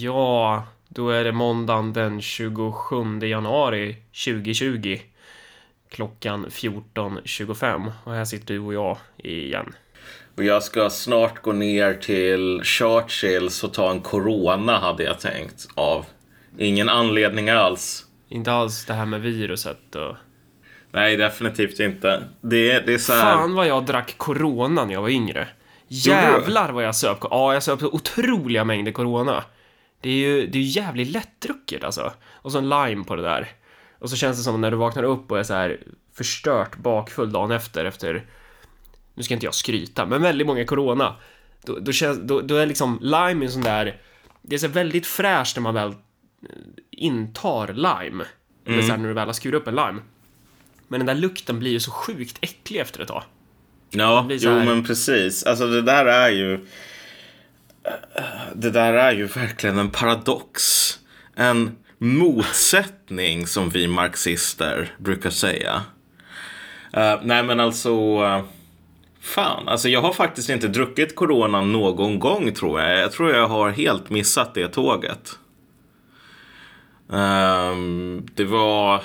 [0.00, 4.98] Ja, då är det måndagen den 27 januari 2020.
[5.90, 9.74] Klockan 14.25 och här sitter du och jag igen.
[10.36, 15.68] Och jag ska snart gå ner till Churchills och ta en Corona hade jag tänkt.
[15.74, 16.04] Av
[16.58, 18.06] ingen anledning alls.
[18.28, 20.16] Inte alls det här med viruset och...
[20.90, 22.22] Nej, definitivt inte.
[22.40, 23.20] Det, det är så här...
[23.20, 25.48] Fan vad jag drack Corona när jag var yngre.
[25.88, 27.18] Jävlar vad jag söp.
[27.22, 29.44] Ja, jag söp otroliga mängder Corona.
[30.02, 32.12] Det är ju det är jävligt lättdrucket alltså.
[32.30, 33.48] Och så en lime på det där.
[33.98, 35.80] Och så känns det som när du vaknar upp och är så här
[36.14, 38.26] förstört bakfull dagen efter, efter
[39.14, 41.16] nu ska inte jag skryta, men väldigt många corona.
[41.64, 44.00] Då, då, känns, då, då är liksom lime en sån där,
[44.42, 45.94] det är så väldigt fräscht när man väl
[46.90, 48.24] intar lime.
[48.66, 48.78] Mm.
[48.78, 50.00] Är så här, när du väl har skurit upp en lime.
[50.88, 53.22] Men den där lukten blir ju så sjukt äcklig efter ett tag.
[53.90, 55.44] Ja, jo men precis.
[55.44, 56.66] Alltså det där är ju...
[58.54, 60.62] Det där är ju verkligen en paradox.
[61.36, 65.82] En motsättning som vi marxister brukar säga.
[66.96, 68.22] Uh, nej men alltså...
[68.24, 68.44] Uh,
[69.20, 72.98] fan, alltså jag har faktiskt inte druckit Corona någon gång tror jag.
[72.98, 75.38] Jag tror jag har helt missat det tåget.
[77.12, 77.76] Uh,
[78.34, 79.02] det var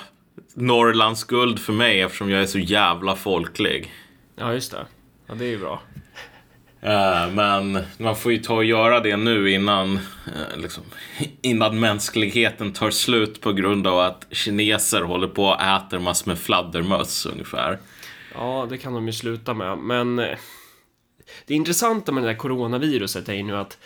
[0.54, 3.92] Norrlands guld för mig eftersom jag är så jävla folklig.
[4.36, 4.86] Ja, just det.
[5.26, 5.82] Ja, det är ju bra.
[6.82, 10.82] Uh, men man får ju ta och göra det nu innan, uh, liksom,
[11.42, 16.38] innan mänskligheten tar slut på grund av att kineser håller på och äter massor med
[16.38, 17.78] fladdermöss ungefär.
[18.34, 19.78] Ja, det kan de ju sluta med.
[19.78, 20.36] Men uh,
[21.46, 23.78] det intressanta med det där coronaviruset är ju nu att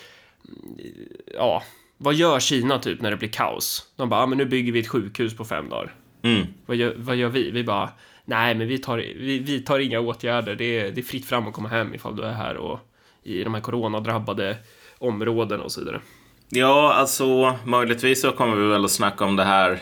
[1.35, 1.63] ja,
[1.99, 3.87] vad gör Kina typ när det blir kaos?
[3.97, 5.95] De bara, ja, men nu bygger vi ett sjukhus på fem dagar.
[6.23, 6.47] Mm.
[6.67, 7.51] Vad, gör, vad gör vi?
[7.51, 7.91] Vi bara,
[8.25, 10.55] nej, men vi tar, vi, vi tar inga åtgärder.
[10.55, 12.81] Det är, det är fritt fram att komma hem ifall du är här och
[13.23, 14.57] i de här coronadrabbade
[14.99, 16.01] områdena och så vidare.
[16.49, 19.79] Ja, alltså möjligtvis så kommer vi väl att snacka om det här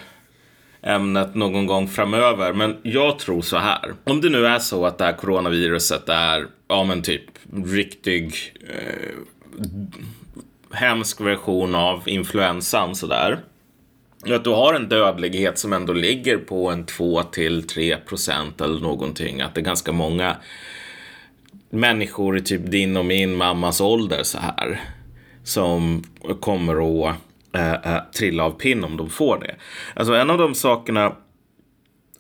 [0.83, 2.53] ämnet någon gång framöver.
[2.53, 3.95] Men jag tror så här.
[4.05, 7.25] Om det nu är så att det här coronaviruset är, ja men typ
[7.65, 8.35] riktig
[8.69, 9.17] eh,
[10.73, 13.39] hemsk version av influensan sådär
[14.29, 18.81] att du har en dödlighet som ändå ligger på en 2 till 3 procent eller
[18.81, 19.41] någonting.
[19.41, 20.37] Att det är ganska många
[21.71, 24.81] människor i typ din och min mammas ålder så här
[25.45, 26.05] som
[26.41, 27.17] kommer att
[27.53, 29.55] äh, äh, trilla av pinn om de får det.
[29.95, 31.13] Alltså en av de sakerna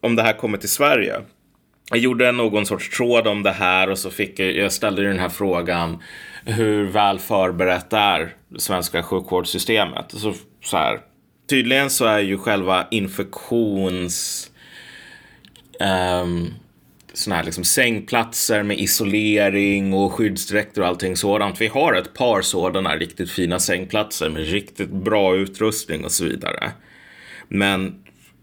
[0.00, 1.20] om det här kommer till Sverige.
[1.90, 5.18] Jag gjorde någon sorts tråd om det här och så fick jag, jag ställde den
[5.18, 6.02] här frågan
[6.44, 10.04] hur väl förberett är det svenska sjukvårdssystemet?
[10.08, 11.00] Så, så här,
[11.50, 14.46] tydligen så är ju själva infektions...
[16.22, 16.54] Um,
[17.12, 21.60] såna här liksom sängplatser med isolering och skyddsdräkter och allting sådant.
[21.60, 26.72] Vi har ett par sådana riktigt fina sängplatser med riktigt bra utrustning och så vidare.
[27.48, 27.94] Men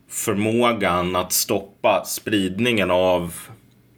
[0.09, 3.33] förmågan att stoppa spridningen av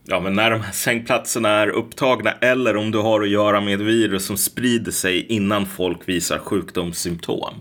[0.06, 3.80] ja, men när de här sängplatserna är upptagna eller om du har att göra med
[3.80, 7.54] virus som sprider sig innan folk visar sjukdomssymptom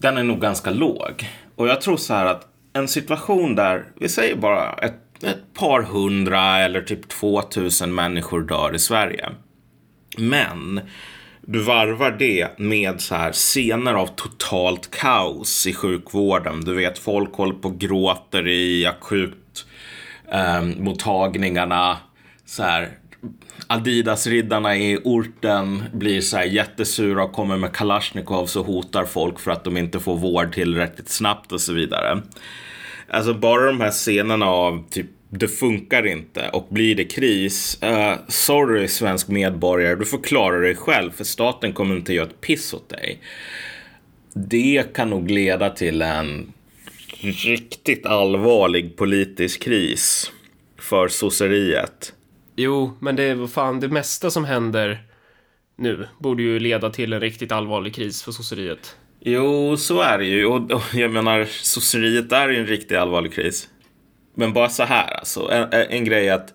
[0.00, 1.28] den är nog ganska låg.
[1.56, 5.82] Och jag tror så här att en situation där, vi säger bara ett, ett par
[5.82, 9.28] hundra eller typ två tusen människor dör i Sverige.
[10.18, 10.80] Men
[11.40, 16.60] du varvar det med så här scener av totalt kaos i sjukvården.
[16.60, 19.66] Du vet, folk håller på och gråter i akut
[20.32, 21.96] eh, mottagningarna.
[22.44, 22.90] Så här,
[23.70, 29.50] Adidas-riddarna i orten blir så här jättesura och kommer med kalasjnikovs och hotar folk för
[29.50, 32.22] att de inte får vård tillräckligt snabbt och så vidare.
[33.08, 38.14] Alltså bara de här scenerna av typ det funkar inte och blir det kris, uh,
[38.28, 42.74] sorry svensk medborgare, du får klara dig själv för staten kommer inte göra ett piss
[42.74, 43.20] åt dig.
[44.34, 46.52] Det kan nog leda till en
[47.20, 50.32] riktigt allvarlig politisk kris
[50.78, 52.12] för sosseriet.
[52.62, 54.98] Jo, men det är fan det mesta som händer
[55.76, 58.96] nu borde ju leda till en riktigt allvarlig kris för sosseriet.
[59.20, 60.46] Jo, så är det ju.
[60.46, 63.68] Och, och jag menar, sosseriet är ju en riktigt allvarlig kris.
[64.34, 65.50] Men bara så här alltså.
[65.50, 66.54] En, en grej att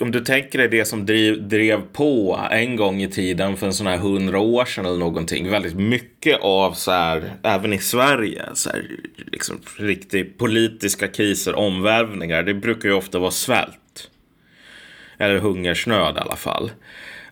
[0.00, 3.74] om du tänker dig det som driv, drev på en gång i tiden för en
[3.74, 5.50] sån här hundra år sedan eller någonting.
[5.50, 8.86] Väldigt mycket av så här, även i Sverige, så här,
[9.32, 12.42] liksom riktigt politiska kriser, omvälvningar.
[12.42, 13.78] Det brukar ju ofta vara svält.
[15.18, 16.70] Eller hungersnöd i alla fall.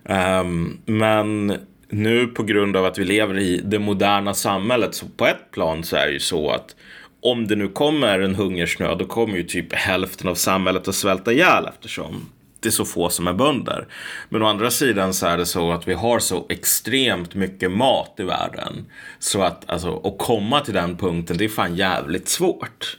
[0.03, 1.59] Um, men
[1.89, 5.85] nu på grund av att vi lever i det moderna samhället så på ett plan
[5.85, 6.77] så är det ju så att
[7.23, 11.33] om det nu kommer en hungersnöd då kommer ju typ hälften av samhället att svälta
[11.33, 12.31] ihjäl eftersom
[12.65, 13.87] det är så få som är bönder.
[14.29, 18.15] Men å andra sidan så är det så att vi har så extremt mycket mat
[18.19, 18.87] i världen.
[19.19, 22.99] Så att alltså, att komma till den punkten, det är fan jävligt svårt.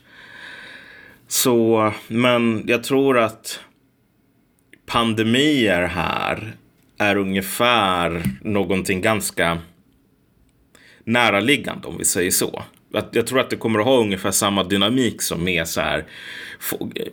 [1.27, 3.59] Så, men jag tror att
[4.85, 6.55] pandemier här
[6.97, 9.59] är ungefär någonting ganska
[11.03, 12.63] näraliggande om vi säger så.
[13.11, 16.05] jag tror att det kommer att ha ungefär samma dynamik som med så här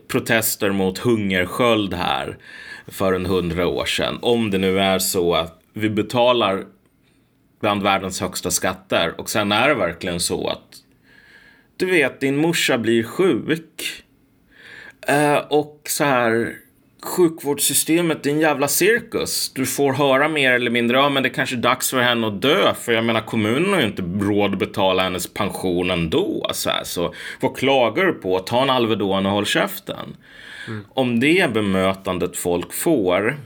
[0.08, 2.38] protester mot hungersköld här
[2.86, 4.18] för en hundra år sedan.
[4.22, 6.64] Om det nu är så att vi betalar
[7.60, 10.82] bland världens högsta skatter och sen är det verkligen så att
[11.76, 14.04] du vet, din morsa blir sjuk.
[15.08, 16.56] Eh, och så här,
[17.02, 19.52] sjukvårdssystemet är en jävla cirkus.
[19.54, 22.26] Du får höra mer eller mindre, ja men det är kanske är dags för henne
[22.26, 22.74] att dö.
[22.74, 26.50] För jag menar kommunen har ju inte råd att betala hennes pension ändå.
[26.52, 28.38] Så, här, så vad klagar du på?
[28.38, 30.16] Ta en Alvedon och håll käften.
[30.68, 30.84] Mm.
[30.88, 33.38] Om det är bemötandet folk får.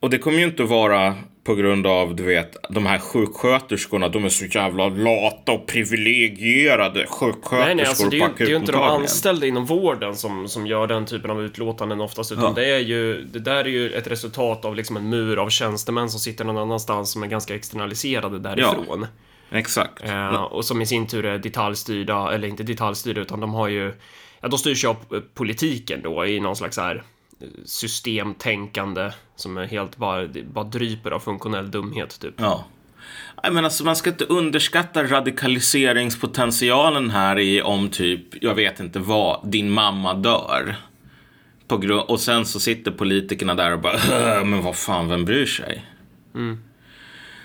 [0.00, 1.14] Och det kommer ju inte vara
[1.46, 4.08] på grund av, du vet, de här sjuksköterskorna.
[4.08, 8.44] De är så jävla lata och privilegierade sjuksköterskor nej, nej, alltså, det, är ju, det
[8.44, 12.32] är ju inte de anställda inom vården som, som gör den typen av utlåtanden oftast.
[12.32, 12.52] Utan ja.
[12.54, 16.10] det är ju, det där är ju ett resultat av liksom en mur av tjänstemän
[16.10, 19.06] som sitter någon annanstans som är ganska externaliserade därifrån.
[19.50, 20.04] Ja, exakt.
[20.04, 23.92] Eh, och som i sin tur är detaljstyrda, eller inte detaljstyrda, utan de har ju,
[24.40, 24.96] ja, de styrs ju av
[25.34, 27.02] politiken då i någon slags här
[27.64, 32.34] systemtänkande som är helt bara, bara dryper av funktionell dumhet typ.
[32.36, 32.64] Ja.
[33.42, 39.50] Men alltså, man ska inte underskatta radikaliseringspotentialen här i om typ, jag vet inte vad,
[39.50, 40.76] din mamma dör.
[41.68, 43.98] På grund, och sen så sitter politikerna där och bara,
[44.44, 45.84] men vad fan, vem bryr sig?
[46.34, 46.62] Mm.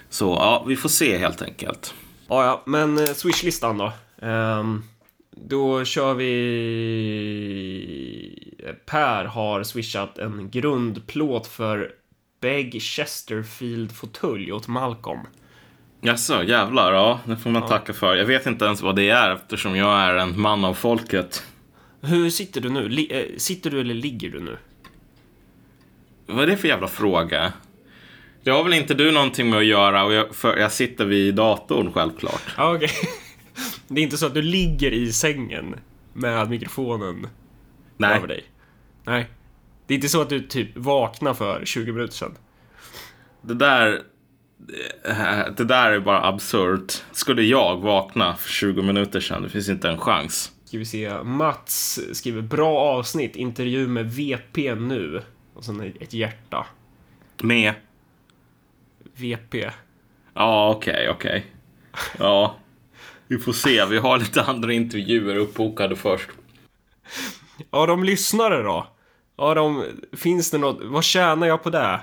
[0.09, 1.94] Så ja, vi får se helt enkelt.
[2.27, 3.94] Ja, ja, men eh, Swish-listan då.
[4.27, 4.83] Um,
[5.47, 6.27] då kör vi...
[8.85, 11.91] Per har swishat en grundplåt för
[12.41, 15.19] Beg Chesterfield fåtölj åt Malcolm.
[16.01, 16.93] Jaså, jävlar.
[16.93, 17.67] Ja, det får man ja.
[17.67, 18.15] tacka för.
[18.15, 21.44] Jag vet inte ens vad det är eftersom jag är en man av folket.
[22.01, 22.89] Hur sitter du nu?
[22.89, 24.57] Li äh, sitter du eller ligger du nu?
[26.25, 27.53] Vad är det för jävla fråga?
[28.44, 31.94] Det har väl inte du någonting med att göra och jag, jag sitter vid datorn
[31.94, 32.55] självklart.
[32.57, 32.75] Okej.
[32.75, 32.89] Okay.
[33.91, 35.75] Det är inte så att du ligger i sängen
[36.13, 37.27] med mikrofonen
[37.97, 38.17] Nej.
[38.17, 38.43] över dig?
[39.03, 39.29] Nej.
[39.88, 42.38] Det är inte så att du typ vaknar för 20 minuter sedan?
[43.41, 44.01] Det där...
[45.57, 47.03] Det där är bara absurt.
[47.11, 49.43] Skulle jag vakna för 20 minuter sedan?
[49.43, 50.51] Det finns inte en chans.
[50.65, 51.23] Ska vi se.
[51.23, 53.35] Mats skriver bra avsnitt.
[53.35, 55.21] Intervju med VP nu.
[55.53, 56.65] Och sen ett hjärta.
[57.41, 57.73] Med?
[59.15, 59.69] VP.
[60.33, 61.29] Ja, okej, okay, okej.
[61.29, 61.41] Okay.
[62.19, 62.55] Ja.
[63.31, 66.30] Vi får se, vi har lite andra intervjuer uppbokade först.
[67.72, 68.88] Ja, de lyssnare då?
[69.38, 69.83] Ja, de...
[70.13, 70.80] Finns det något?
[70.81, 72.00] Vad tjänar jag på det?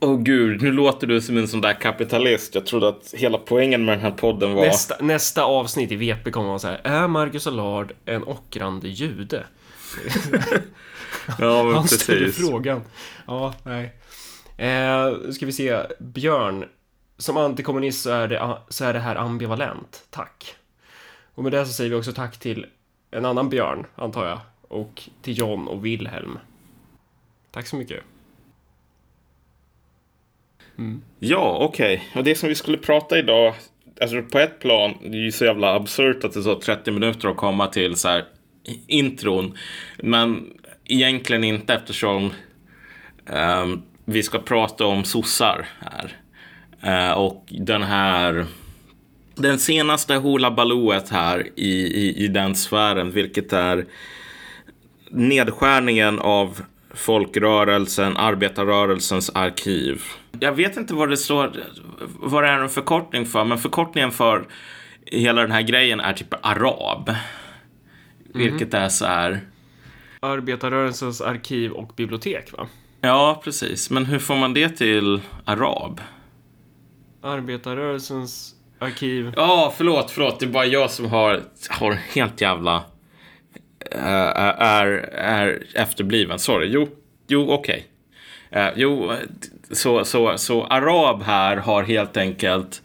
[0.00, 2.54] Åh oh, gud, nu låter du som en sån där kapitalist.
[2.54, 4.66] Jag trodde att hela poängen med den här podden var...
[4.66, 6.80] Nästa, nästa avsnitt i VP kommer vara så här.
[6.84, 9.46] Är Marcus Allard en ockrande jude?
[11.38, 12.02] ja, men Han precis.
[12.02, 12.82] ställer frågan.
[13.26, 13.92] Ja, nej.
[14.56, 15.82] Eh, ska vi se.
[15.98, 16.64] Björn
[17.18, 20.06] som antikommunist så är, det, så är det här ambivalent.
[20.10, 20.54] Tack.
[21.34, 22.66] Och med det så säger vi också tack till
[23.10, 26.38] en annan Björn, antar jag, och till John och Wilhelm.
[27.50, 28.02] Tack så mycket.
[30.78, 31.02] Mm.
[31.18, 31.96] Ja, okej.
[31.96, 32.20] Okay.
[32.20, 33.54] Och det som vi skulle prata idag,
[34.00, 37.28] alltså på ett plan, det är ju så jävla absurt att det tar 30 minuter
[37.28, 38.24] att komma till så här
[38.86, 39.58] intron.
[39.96, 42.32] Men egentligen inte eftersom
[43.26, 46.16] um, vi ska prata om sossar här.
[46.82, 48.46] Eh, och den här
[49.34, 53.86] den senaste Hoola Balooet här i, i, i den sfären, vilket är
[55.10, 56.60] nedskärningen av
[56.94, 60.02] folkrörelsen, arbetarrörelsens arkiv.
[60.40, 61.52] Jag vet inte vad det står,
[62.20, 64.46] vad det är en förkortning för, men förkortningen för
[65.06, 67.08] hela den här grejen är typ arab.
[67.08, 67.18] Mm.
[68.32, 69.40] Vilket är så här...
[70.20, 72.66] Arbetarrörelsens arkiv och bibliotek, va?
[73.00, 73.90] Ja, precis.
[73.90, 76.00] Men hur får man det till arab?
[77.22, 79.32] Arbetarrörelsens arkiv.
[79.36, 80.40] Ja, förlåt, förlåt.
[80.40, 82.76] Det är bara jag som har, har helt jävla...
[83.94, 86.38] Uh, är, är efterbliven.
[86.38, 86.68] Sorry.
[86.70, 86.88] Jo,
[87.26, 87.86] jo okej.
[88.50, 88.62] Okay.
[88.62, 89.12] Uh, jo,
[89.70, 92.82] så, så, så arab här har helt enkelt...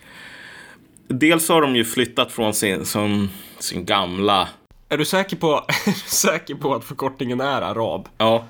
[1.08, 4.48] Dels har de ju flyttat från sin, som, sin gamla...
[4.90, 5.48] Är du säker på,
[5.86, 8.10] är du säker på att förkortningen är arab?
[8.18, 8.48] Ja.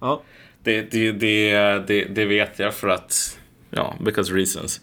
[0.00, 0.22] Ja.
[0.62, 1.52] Det, det, det,
[1.86, 3.39] det, det vet jag för att
[3.70, 4.80] ja, because reasons.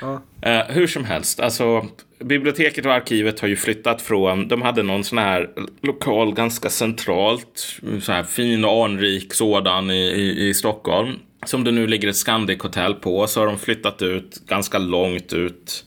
[0.00, 0.22] Ja.
[0.46, 1.86] Uh, hur som helst, alltså
[2.24, 5.50] biblioteket och arkivet har ju flyttat från, de hade någon sån här
[5.82, 11.18] lokal ganska centralt, så här fin och anrik sådan i, i, i Stockholm.
[11.46, 15.32] Som det nu ligger ett Scandic hotell på, så har de flyttat ut ganska långt
[15.32, 15.84] ut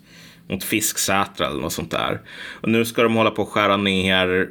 [0.50, 2.22] mot Fisksätra eller något sånt där.
[2.62, 4.50] Och nu ska de hålla på att skära ner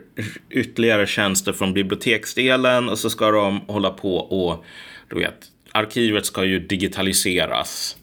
[0.50, 4.64] ytterligare tjänster från biblioteksdelen och så ska de hålla på och,
[5.08, 7.96] du vet, arkivet ska ju digitaliseras.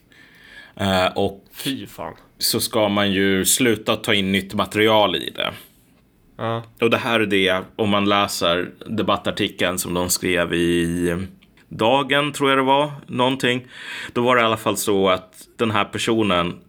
[0.82, 2.14] Uh, och Fy fan.
[2.38, 5.54] så ska man ju sluta ta in nytt material i det.
[6.38, 6.64] Ja.
[6.82, 11.16] Och det här är det, om man läser debattartikeln som de skrev i
[11.70, 13.68] Dagen, tror jag det var, någonting.
[14.14, 16.60] Då var det i alla fall så att den här personen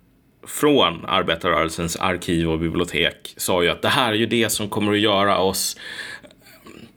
[0.47, 4.93] från arbetarrörelsens arkiv och bibliotek sa ju att det här är ju det som kommer
[4.93, 5.77] att göra oss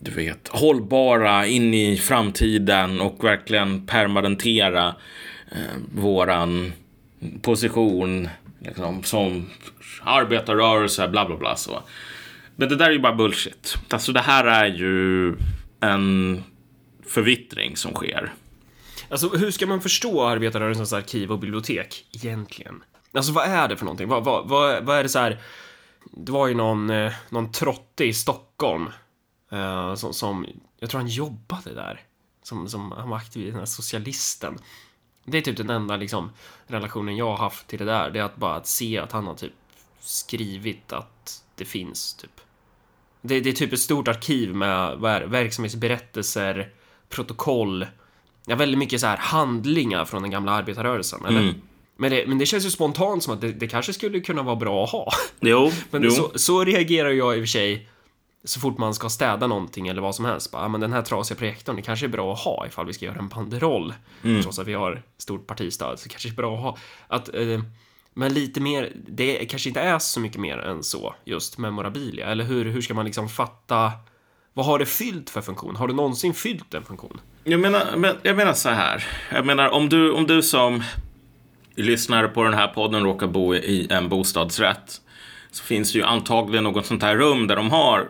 [0.04, 4.96] du vet, hållbara in i framtiden och verkligen permanentera
[5.52, 6.74] eh, våran
[7.42, 8.30] position
[8.60, 9.50] liksom, som
[10.02, 11.56] arbetarrörelse, bla bla bla.
[11.56, 11.84] Så.
[12.56, 13.76] Men det där är ju bara bullshit.
[13.90, 15.36] Alltså det här är ju
[15.80, 16.44] en
[17.08, 18.34] förvittring som sker.
[19.10, 22.84] Alltså hur ska man förstå arbetarrörelsens arkiv och bibliotek egentligen?
[23.14, 24.08] Alltså vad är det för någonting?
[24.08, 25.40] Vad, vad, vad, vad är det så här?
[26.18, 28.90] Det var ju någon, eh, någon trotte i Stockholm
[29.54, 30.46] eh, som, som,
[30.80, 32.02] jag tror han jobbade där.
[32.44, 34.58] Som, som han var aktiv i den här socialisten.
[35.26, 36.30] Det är typ den enda liksom,
[36.68, 38.12] relationen jag har haft till det där.
[38.12, 39.54] Det är att bara att se att han har typ
[40.00, 42.42] skrivit att det finns typ.
[43.22, 46.70] Det, det är typ ett stort arkiv med det, verksamhetsberättelser,
[47.10, 47.88] protokoll.
[48.46, 51.42] Ja, väldigt mycket så här handlingar från den gamla arbetarrörelsen, eller?
[51.42, 51.62] Mm.
[51.96, 54.56] Men det, men det känns ju spontant som att det, det kanske skulle kunna vara
[54.56, 55.12] bra att ha.
[55.40, 56.12] Jo, Men jo.
[56.12, 57.90] Så, så reagerar jag i och för sig
[58.44, 60.52] så fort man ska städa någonting eller vad som helst.
[60.52, 62.94] Bara, "Ah, men den här trasiga projektorn, det kanske är bra att ha ifall vi
[62.94, 63.94] ska göra en banderoll.
[64.24, 64.42] Mm.
[64.42, 66.78] Trots att vi har stort partistöd, så kanske det är bra att ha.
[67.08, 67.62] Att, eh,
[68.14, 72.26] men lite mer, det kanske inte är så mycket mer än så, just memorabilia.
[72.28, 73.92] Eller hur, hur ska man liksom fatta,
[74.54, 75.76] vad har det fyllt för funktion?
[75.76, 77.20] Har det någonsin fyllt en funktion?
[77.44, 79.06] Jag menar, men, jag menar så här.
[79.32, 80.84] Jag menar om du, om du som
[81.76, 85.02] lyssnare på den här podden råkar bo i en bostadsrätt
[85.52, 88.10] så finns det ju antagligen något sånt här rum där de har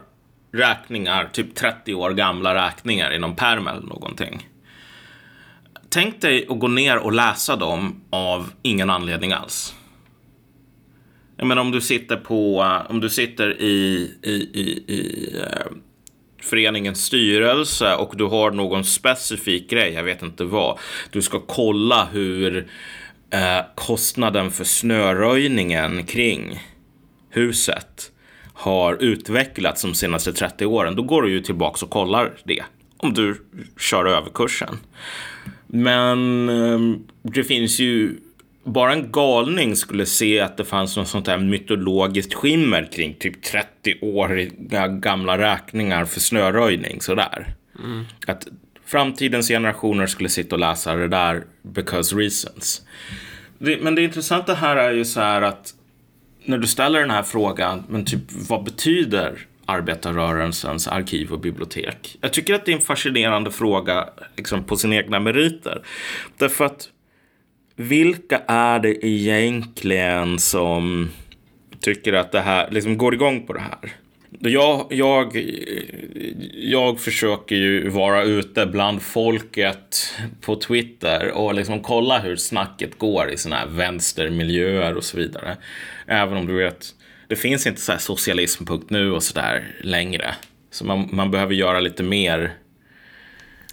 [0.53, 4.47] räkningar, typ 30 år gamla räkningar i någon pärm eller någonting.
[5.89, 9.75] Tänk dig att gå ner och läsa dem av ingen anledning alls.
[11.37, 15.71] Jag menar om du sitter på, om du sitter i, i, i, i eh,
[16.41, 20.79] föreningens styrelse och du har någon specifik grej, jag vet inte vad.
[21.11, 22.67] Du ska kolla hur
[23.29, 26.59] eh, kostnaden för snöröjningen kring
[27.29, 28.12] huset
[28.53, 30.95] har utvecklats de senaste 30 åren.
[30.95, 32.63] Då går du ju tillbaks och kollar det.
[32.97, 33.41] Om du
[33.79, 34.77] kör över kursen.
[35.67, 36.79] Men eh,
[37.21, 38.17] det finns ju
[38.63, 43.41] bara en galning skulle se att det fanns något sånt här mytologiskt skimmer kring typ
[43.43, 44.49] 30 år
[44.99, 47.55] gamla räkningar för snöröjning sådär.
[48.27, 48.47] Att
[48.85, 52.81] framtidens generationer skulle sitta och läsa det där because reasons.
[53.57, 55.73] Det, men det intressanta här är ju så här att
[56.45, 62.17] när du ställer den här frågan, men typ vad betyder arbetarrörelsens arkiv och bibliotek?
[62.21, 65.81] Jag tycker att det är en fascinerande fråga liksom på sina egna meriter.
[66.37, 66.89] Därför att
[67.75, 71.09] vilka är det egentligen som
[71.79, 74.02] tycker att det här, liksom går igång på det här?
[74.39, 75.45] Jag, jag,
[76.53, 83.29] jag försöker ju vara ute bland folket på Twitter och liksom kolla hur snacket går
[83.29, 85.57] i såna här vänstermiljöer och så vidare.
[86.07, 86.87] Även om du vet,
[87.27, 90.35] det finns inte så här socialism.nu och sådär längre.
[90.71, 92.53] Så man, man behöver göra lite mer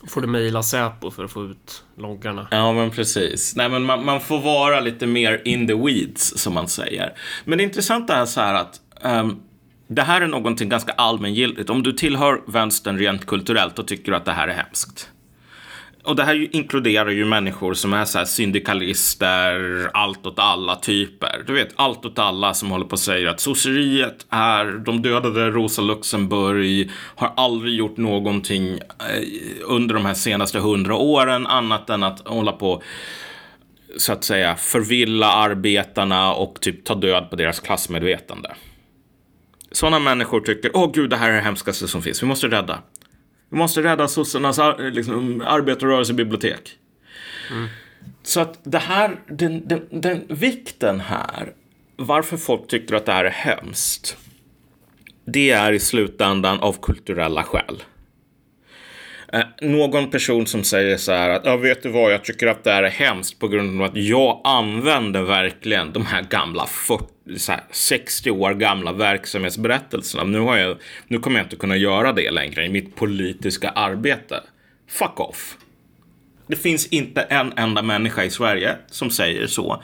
[0.09, 2.49] Får du mejla Säpo för att få ut loggarna?
[2.51, 3.57] Ja, men precis.
[3.57, 7.15] Nej, men man, man får vara lite mer in the weeds, som man säger.
[7.45, 9.37] Men det intressanta är så här att ehm,
[9.91, 11.71] det här är någonting ganska allmängiltigt.
[11.71, 15.11] Om du tillhör vänstern rent kulturellt och tycker att det här är hemskt.
[16.05, 20.77] Och det här ju inkluderar ju människor som är så här syndikalister, allt åt alla
[20.77, 21.45] typer.
[21.47, 25.51] Du vet, allt åt alla som håller på och säger att sosseriet är, de dödade
[25.51, 29.25] Rosa Luxemburg, har aldrig gjort någonting eh,
[29.65, 32.83] under de här senaste hundra åren annat än att hålla på
[33.97, 38.51] så att säga förvilla arbetarna och typ ta död på deras klassmedvetande.
[39.73, 42.83] Sådana människor tycker, åh gud, det här är det hemskaste som finns, vi måste rädda.
[43.51, 46.71] Vi måste rädda sossarnas ar- liksom, arbetarrörelsebibliotek.
[48.23, 51.53] Så att det här, den, den, den vikten här,
[51.97, 54.17] varför folk tycker att det här är hemskt,
[55.25, 57.83] det är i slutändan av kulturella skäl.
[59.33, 62.65] Eh, någon person som säger så här att, ja vet du vad, jag tycker att
[62.65, 67.05] det här är hemskt på grund av att jag använder verkligen de här gamla 40,
[67.49, 70.25] här, 60 år gamla verksamhetsberättelserna.
[70.25, 70.77] Nu, har jag,
[71.09, 74.41] nu kommer jag inte kunna göra det längre i mitt politiska arbete.
[74.89, 75.57] Fuck off.
[76.47, 79.83] Det finns inte en enda människa i Sverige som säger så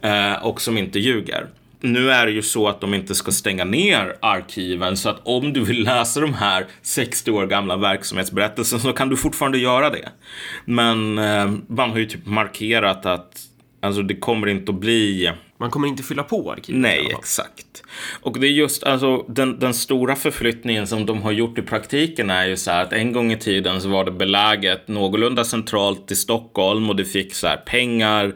[0.00, 1.46] eh, och som inte ljuger
[1.82, 5.52] nu är det ju så att de inte ska stänga ner arkiven så att om
[5.52, 10.08] du vill läsa de här 60 år gamla verksamhetsberättelserna så kan du fortfarande göra det.
[10.64, 13.40] Men eh, man har ju typ markerat att
[13.80, 15.32] alltså det kommer inte att bli
[15.62, 16.80] man kommer inte fylla på arkivet.
[16.80, 17.82] Nej, exakt.
[18.22, 22.30] Och det är just alltså den, den stora förflyttningen som de har gjort i praktiken
[22.30, 26.10] är ju så här att en gång i tiden så var det beläget någorlunda centralt
[26.10, 28.34] i Stockholm och det fick så här pengar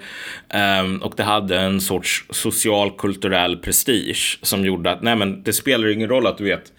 [0.80, 5.52] um, och det hade en sorts social kulturell prestige som gjorde att nej, men det
[5.52, 6.72] spelar ingen roll att du vet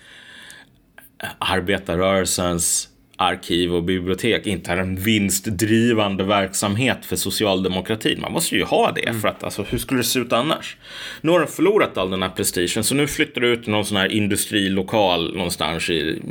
[1.39, 8.21] arbetarrörelsens arkiv och bibliotek inte är en vinstdrivande verksamhet för socialdemokratin.
[8.21, 9.21] Man måste ju ha det, mm.
[9.21, 10.77] för att alltså, hur skulle det se ut annars?
[11.21, 13.97] Nu har de förlorat all den här prestigen, så nu flyttar du ut någon sån
[13.97, 16.21] här industrilokal någonstans i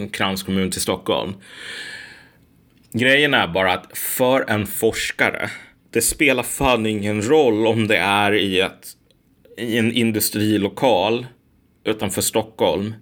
[0.00, 1.32] en kranskommun till Stockholm.
[2.92, 5.50] Grejen är bara att för en forskare,
[5.92, 8.88] det spelar fan ingen roll om det är i, ett,
[9.58, 11.26] i en industrilokal
[11.84, 12.94] utanför Stockholm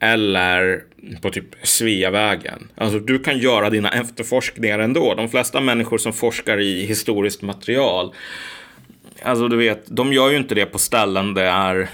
[0.00, 0.82] eller
[1.22, 2.68] på typ Sveavägen.
[2.74, 5.14] Alltså du kan göra dina efterforskningar ändå.
[5.14, 8.14] De flesta människor som forskar i historiskt material,
[9.22, 11.90] alltså du vet, de gör ju inte det på ställen där är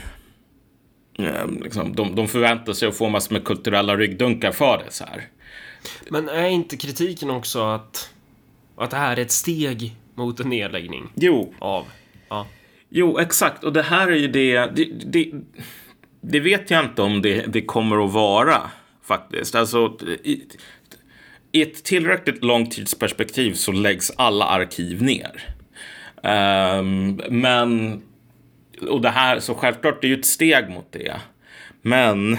[1.18, 5.04] eh, Liksom, de, de förväntar sig att få massor med kulturella ryggdunkar för det så
[5.04, 5.28] här.
[6.10, 8.10] Men är inte kritiken också att,
[8.76, 11.08] att det här är ett steg mot en nedläggning?
[11.14, 11.54] Jo.
[11.58, 11.86] Av,
[12.28, 12.46] ja.
[12.88, 13.64] Jo, exakt.
[13.64, 15.32] Och det här är ju det, det, det
[16.20, 18.70] det vet jag inte om det, det kommer att vara
[19.10, 19.54] faktiskt.
[19.54, 20.42] Alltså, i,
[21.52, 25.54] i ett tillräckligt långtidsperspektiv så läggs alla arkiv ner.
[26.22, 28.02] Um, men,
[28.88, 31.16] och det här, så självklart det är ju ett steg mot det.
[31.82, 32.38] Men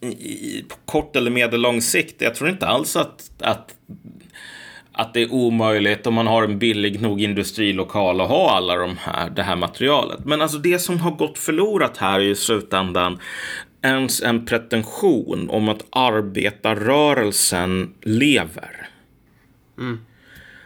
[0.00, 3.74] i, på kort eller medellång sikt, jag tror inte alls att, att
[4.94, 8.96] att det är omöjligt om man har en billig nog industrilokal att ha alla de
[9.00, 10.24] här, det här materialet.
[10.24, 13.18] Men alltså det som har gått förlorat här i slutändan
[13.82, 18.88] ens en pretension om att arbetarrörelsen lever.
[19.78, 20.00] Mm.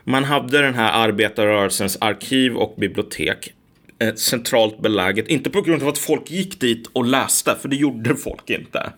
[0.05, 3.53] Man hade den här arbetarrörelsens arkiv och bibliotek
[3.99, 5.29] eh, centralt beläget.
[5.29, 8.93] Inte på grund av att folk gick dit och läste, för det gjorde folk inte.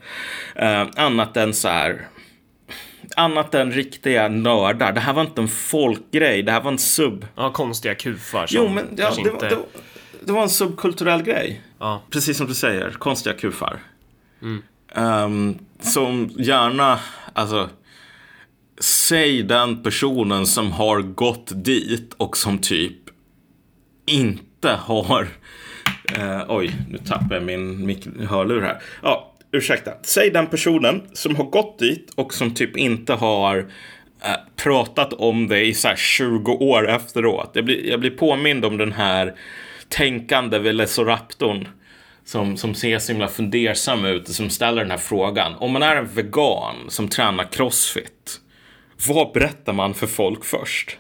[0.55, 2.09] Eh, annat än så här
[3.17, 4.93] annat än riktiga nördar.
[4.93, 7.27] Det här var inte en folkgrej, det här var en sub.
[7.35, 9.49] Ja, konstiga kufar som Jo, men ja, det, inte...
[9.49, 9.59] det,
[10.25, 11.63] det, var en subkulturell grej.
[11.79, 12.03] Ja.
[12.11, 13.81] Precis som du säger, konstiga kufar.
[14.43, 14.63] Mm.
[14.95, 16.99] Um, som gärna,
[17.33, 17.71] alltså,
[18.81, 22.97] säg den personen som har gått dit och som typ
[24.07, 25.29] inte har
[26.19, 28.83] Uh, oj, nu tappar jag min, hörlur här.
[29.03, 33.59] Ja, ursäkta, säg den personen som har gått dit och som typ inte har
[34.25, 37.51] eh, pratat om det i så 20 år efteråt.
[37.55, 39.35] Jag blir, jag blir påmind om den här
[39.89, 41.69] tänkande velociraptorn
[42.29, 45.55] som, som ser så himla fundersam ut och som ställer den här frågan.
[45.55, 48.41] Om man är en vegan som tränar crossfit,
[49.09, 50.99] vad berättar man för folk först?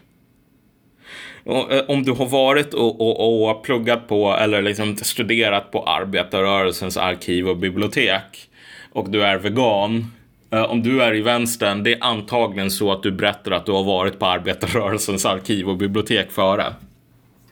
[1.47, 6.97] Eh, om du har varit och, och, och pluggat på eller liksom studerat på arbetarrörelsens
[6.97, 8.49] arkiv och bibliotek
[8.93, 10.13] och du är vegan
[10.51, 13.73] eh, om du är i vänstern, det är antagligen så att du berättar att du
[13.73, 16.75] har varit på arbetarrörelsens arkiv och bibliotek före.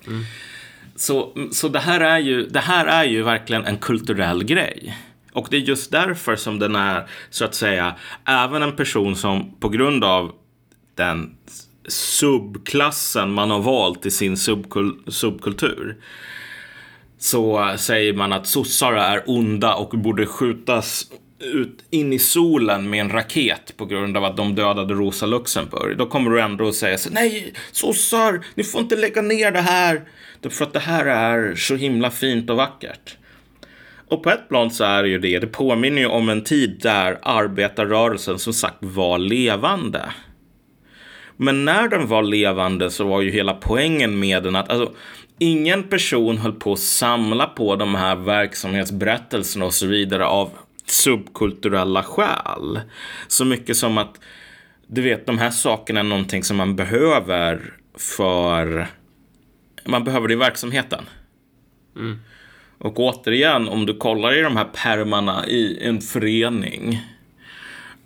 [0.07, 0.23] Mm.
[0.97, 4.97] Så, så det, här är ju, det här är ju verkligen en kulturell grej.
[5.33, 9.55] Och det är just därför som den är, så att säga, även en person som
[9.61, 10.33] på grund av
[10.95, 11.37] den
[11.89, 15.97] subklassen man har valt i sin subkul subkultur
[17.19, 23.01] så säger man att sossar är onda och borde skjutas ut in i solen med
[23.01, 25.99] en raket på grund av att de dödade Rosa Luxemburg.
[25.99, 29.61] Då kommer du ändå att säga så nej, sossar, ni får inte lägga ner det
[29.61, 30.03] här.
[30.51, 33.17] För att det här är så himla fint och vackert.
[34.09, 35.39] Och på ett plan så är det ju det.
[35.39, 40.03] Det påminner ju om en tid där arbetarrörelsen som sagt var levande.
[41.37, 44.95] Men när den var levande så var ju hela poängen med den att alltså,
[45.39, 50.51] ingen person höll på att samla på de här verksamhetsberättelserna och så vidare av
[50.87, 52.81] subkulturella skäl.
[53.29, 54.21] Så mycket som att
[54.87, 58.87] du vet, de här sakerna är någonting som man behöver för
[59.87, 61.05] man behöver det i verksamheten.
[61.97, 62.19] Mm.
[62.79, 67.01] Och återigen, om du kollar i de här permarna i en förening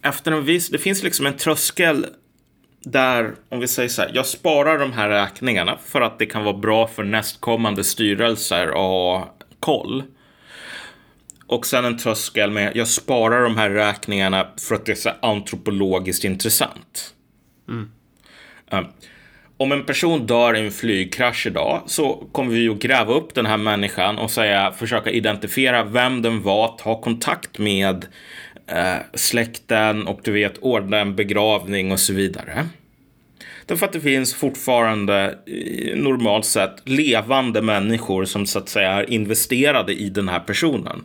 [0.03, 2.07] efter en viss, det finns liksom en tröskel
[2.81, 6.45] där, om vi säger så här, jag sparar de här räkningarna för att det kan
[6.45, 10.03] vara bra för nästkommande styrelser att ha koll.
[11.47, 15.11] Och sen en tröskel med, jag sparar de här räkningarna för att det är så
[15.23, 17.15] antropologiskt intressant.
[17.69, 17.91] Mm.
[19.61, 23.47] Om en person dör i en flygkrasch idag så kommer vi att gräva upp den
[23.47, 28.07] här människan och säga, försöka identifiera vem den var, ta kontakt med
[28.67, 32.67] eh, släkten och du vet ordna en begravning och så vidare.
[33.67, 35.39] Därför att det finns fortfarande
[35.95, 41.03] normalt sett levande människor som så att säga är investerade i den här personen.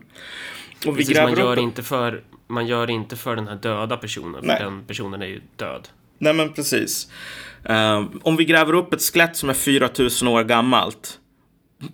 [0.85, 1.63] Och vi Precis, man, gör upp...
[1.63, 5.41] inte för, man gör inte för den här döda personen, för den personen är ju
[5.55, 5.87] död.
[6.17, 7.07] Nej, men precis.
[7.69, 11.19] Um, om vi gräver upp ett skelett som är 4000 år gammalt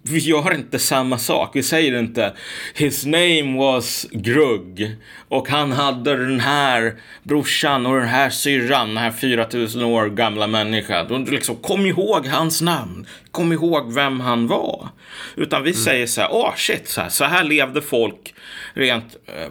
[0.03, 1.55] vi gör inte samma sak.
[1.55, 2.33] Vi säger inte
[2.73, 4.95] His name was Grugg
[5.27, 10.47] och han hade den här brorsan och den här syrran, den här 4000 år gamla
[10.47, 11.25] människan.
[11.25, 13.05] liksom, kom ihåg hans namn.
[13.31, 14.89] Kom ihåg vem han var.
[15.35, 15.83] Utan vi mm.
[15.83, 18.33] säger så här, åh oh, shit, så här, så här levde folk
[18.73, 19.47] rent eh,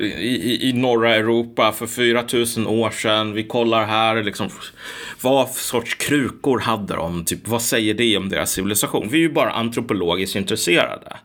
[0.00, 3.32] i, i norra Europa för 4000 år sedan.
[3.32, 4.48] Vi kollar här, liksom,
[5.20, 7.24] vad sorts krukor hade de?
[7.24, 8.75] Typ, vad säger det om deras civilisation?
[8.84, 11.16] Vi är ju bara antropologiskt intresserade.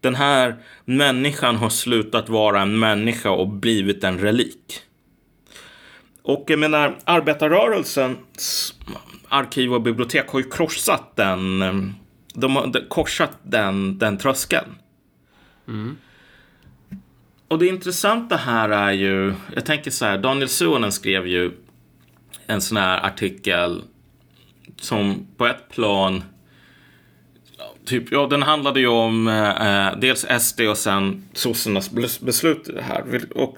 [0.00, 4.80] Den här människan har slutat vara en människa och blivit en relik.
[6.22, 8.74] Och jag menar, arbetarrörelsens
[9.28, 11.60] arkiv och bibliotek har ju korsat den,
[12.34, 14.74] de har korsat den, den tröskeln.
[15.68, 15.96] Mm.
[17.48, 21.52] Och det intressanta här är ju, jag tänker så här, Daniel Suonen skrev ju
[22.46, 23.82] en sån här artikel
[24.76, 26.22] som på ett plan
[27.84, 31.90] Typ, ja, den handlade ju om eh, dels SD och sen sossarnas
[32.20, 33.20] beslut här.
[33.34, 33.56] Och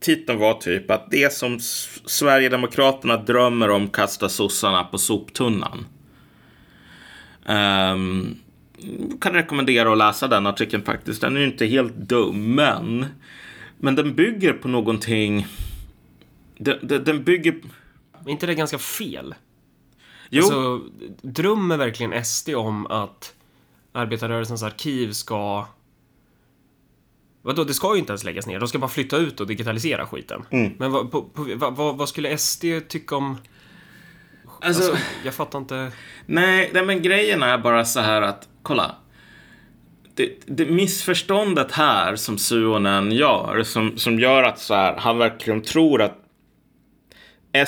[0.00, 1.60] titeln var typ att det som
[2.06, 5.86] Sverigedemokraterna drömmer om kastar sossarna på soptunnan.
[7.46, 8.38] Um,
[9.20, 11.20] kan rekommendera att läsa den artikeln faktiskt.
[11.20, 13.06] Den är ju inte helt dum, men,
[13.78, 15.46] men den bygger på någonting.
[16.58, 17.54] Den, den, den bygger...
[18.26, 19.34] Är inte det ganska fel?
[20.30, 20.42] Jo.
[20.42, 20.80] Alltså,
[21.22, 23.34] drömmer verkligen SD om att
[23.92, 25.66] arbetarrörelsens arkiv ska...
[27.42, 28.58] Vadå, det ska ju inte ens läggas ner.
[28.58, 30.42] De ska bara flytta ut och digitalisera skiten.
[30.50, 30.72] Mm.
[30.78, 33.38] Men vad, på, på, vad, vad, skulle SD tycka om...
[34.60, 35.92] Alltså, alltså, jag fattar inte.
[36.26, 38.96] Nej, nej, men grejen är bara så här att, kolla.
[40.14, 45.62] Det, det missförståndet här som Suonen gör, som, som gör att så här, han verkligen
[45.62, 46.18] tror att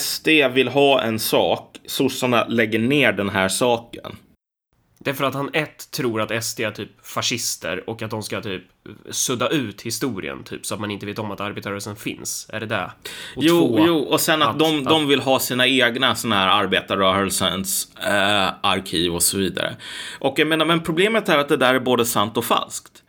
[0.00, 4.16] SD vill ha en sak, sossarna lägger ner den här saken.
[5.04, 8.22] Det är för att han ett tror att SD är typ fascister och att de
[8.22, 8.62] ska typ
[9.10, 12.46] sudda ut historien typ så att man inte vet om att arbetarrörelsen finns.
[12.52, 12.90] Är det det?
[13.36, 16.14] Och jo, två, jo, och sen att, att de, att, de vill ha sina egna
[16.14, 19.76] sådana här arbetarrörelsens äh, arkiv och så vidare.
[20.18, 23.02] Och jag menar, men problemet är att det där är både sant och falskt.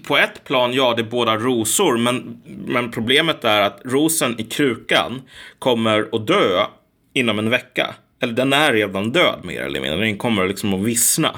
[0.07, 4.45] på ett plan, ja, det är båda rosor, men, men problemet är att rosen i
[4.45, 5.23] krukan
[5.59, 6.67] kommer att dö
[7.13, 7.95] inom en vecka.
[8.21, 11.37] Eller den är redan död mer eller mindre, den kommer liksom att vissna.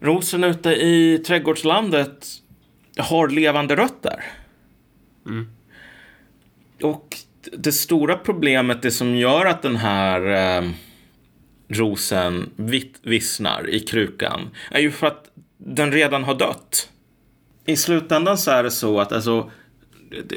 [0.00, 2.26] Rosen ute i trädgårdslandet
[2.98, 4.24] har levande rötter.
[5.26, 5.48] Mm.
[6.82, 7.16] Och
[7.52, 10.20] det stora problemet, det som gör att den här
[10.58, 10.70] eh,
[11.68, 16.90] rosen vitt vissnar i krukan, är ju för att den redan har dött.
[17.66, 19.50] I slutändan så är det så att alltså,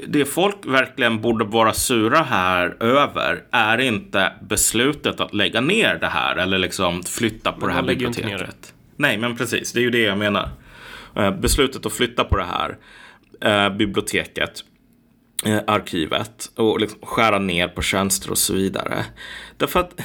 [0.08, 6.08] det, folk verkligen borde vara sura här över är inte beslutet att lägga ner det
[6.08, 8.74] här eller liksom flytta på Men det här biblioteket.
[9.00, 9.74] Nej, men precis.
[9.74, 10.50] Det är ju det jag menar.
[11.16, 12.78] Eh, beslutet att flytta på det här
[13.42, 14.64] eh, biblioteket,
[15.46, 19.06] eh, arkivet och liksom skära ner på tjänster och så vidare.
[19.58, 20.02] Därför att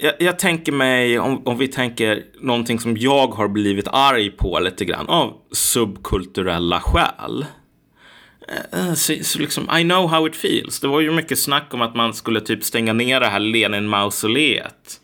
[0.00, 4.60] jag, jag tänker mig, om, om vi tänker någonting som jag har blivit arg på
[4.60, 7.46] lite grann, av subkulturella skäl.
[8.48, 10.80] Eh, eh, så, så liksom, I know how it feels.
[10.80, 15.01] Det var ju mycket snack om att man skulle typ stänga ner det här Lenin-mausoleet.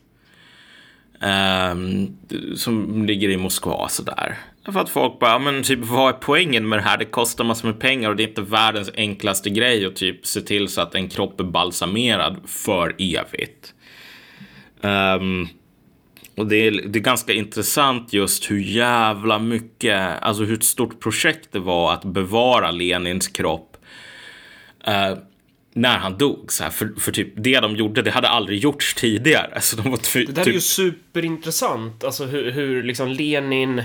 [1.20, 2.16] Ehm,
[2.57, 4.38] som ligger i Moskva sådär.
[4.72, 6.98] För att folk bara, men typ vad är poängen med det här?
[6.98, 10.40] Det kostar massor med pengar och det är inte världens enklaste grej att typ se
[10.40, 13.74] till så att en kropp är balsamerad för evigt.
[14.81, 15.48] Um,
[16.37, 21.00] och det är, det är ganska intressant just hur jävla mycket, alltså hur ett stort
[21.00, 23.68] projekt det var att bevara Lenins kropp
[24.88, 25.18] Uh,
[25.81, 26.53] när han dog.
[26.53, 29.61] Så här, för, för typ det de gjorde, det hade aldrig gjorts tidigare.
[29.61, 33.83] Så de var Det där typ, är ju superintressant, alltså hur, hur liksom Lenin...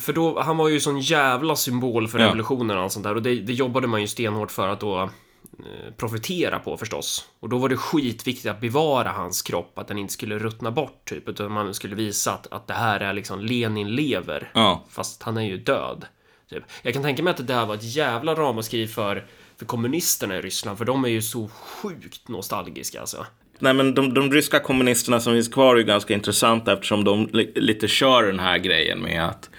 [0.00, 3.22] För då, han var ju sån jävla symbol för revolutionen och allt sånt där och
[3.22, 7.24] det, det jobbade man ju stenhårt för att då eh, profitera på förstås.
[7.40, 11.08] Och då var det skitviktigt att bevara hans kropp, att den inte skulle ruttna bort
[11.08, 14.84] typ, utan man skulle visa att, att det här är liksom Lenin lever, Ja.
[14.90, 16.06] fast han är ju död.
[16.50, 16.64] Typ.
[16.82, 19.26] Jag kan tänka mig att det där var ett jävla ramaskri för,
[19.58, 23.26] för kommunisterna i Ryssland, för de är ju så sjukt nostalgiska alltså.
[23.58, 27.28] Nej, men de, de ryska kommunisterna som finns kvar är ju ganska intressanta eftersom de
[27.32, 29.50] li, lite kör den här grejen med att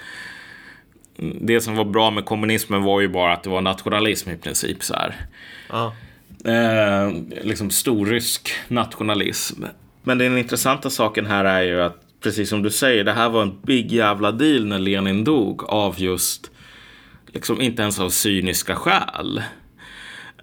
[1.41, 4.83] det som var bra med kommunismen var ju bara att det var nationalism i princip
[4.83, 5.15] så här.
[5.69, 5.93] Ja.
[6.51, 9.63] Eh, liksom storrysk nationalism.
[10.03, 13.41] Men den intressanta saken här är ju att precis som du säger, det här var
[13.41, 16.51] en big jävla deal när Lenin dog av just
[17.27, 19.43] liksom inte ens av cyniska skäl.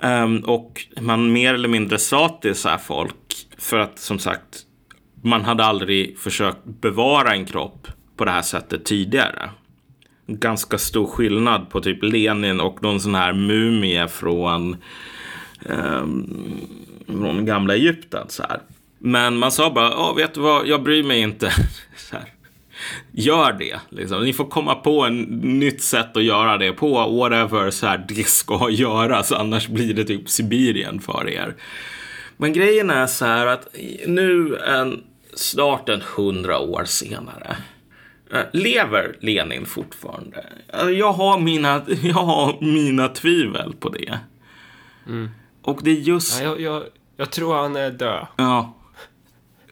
[0.03, 4.67] Um, och man mer eller mindre sa till så här folk för att som sagt
[5.23, 9.51] man hade aldrig försökt bevara en kropp på det här sättet tidigare.
[10.27, 14.77] Ganska stor skillnad på typ Lenin och någon sån här mumie från
[15.65, 16.61] um,
[17.07, 18.27] från gamla Egypten.
[18.29, 18.61] Så här.
[18.99, 21.51] Men man sa bara, ja vet du vad, jag bryr mig inte.
[21.97, 22.33] Så här.
[23.13, 23.81] Gör det.
[23.89, 24.25] Liksom.
[24.25, 25.23] Ni får komma på en
[25.59, 27.11] nytt sätt att göra det på.
[27.11, 29.33] Whatever så här, det ska göras.
[29.33, 31.55] Annars blir det typ Sibirien för er.
[32.37, 33.67] Men grejen är så här att
[34.07, 35.03] nu en,
[35.35, 37.57] snart en hundra år senare.
[38.33, 40.45] eh, Lever Lenin fortfarande?
[40.73, 44.19] Eh, Jag har mina, jag har mina tvivel på det.
[45.63, 46.41] Och det är just...
[46.43, 46.83] Ja, jag, jag,
[47.17, 48.27] jag tror han är död.
[48.37, 48.73] Ja.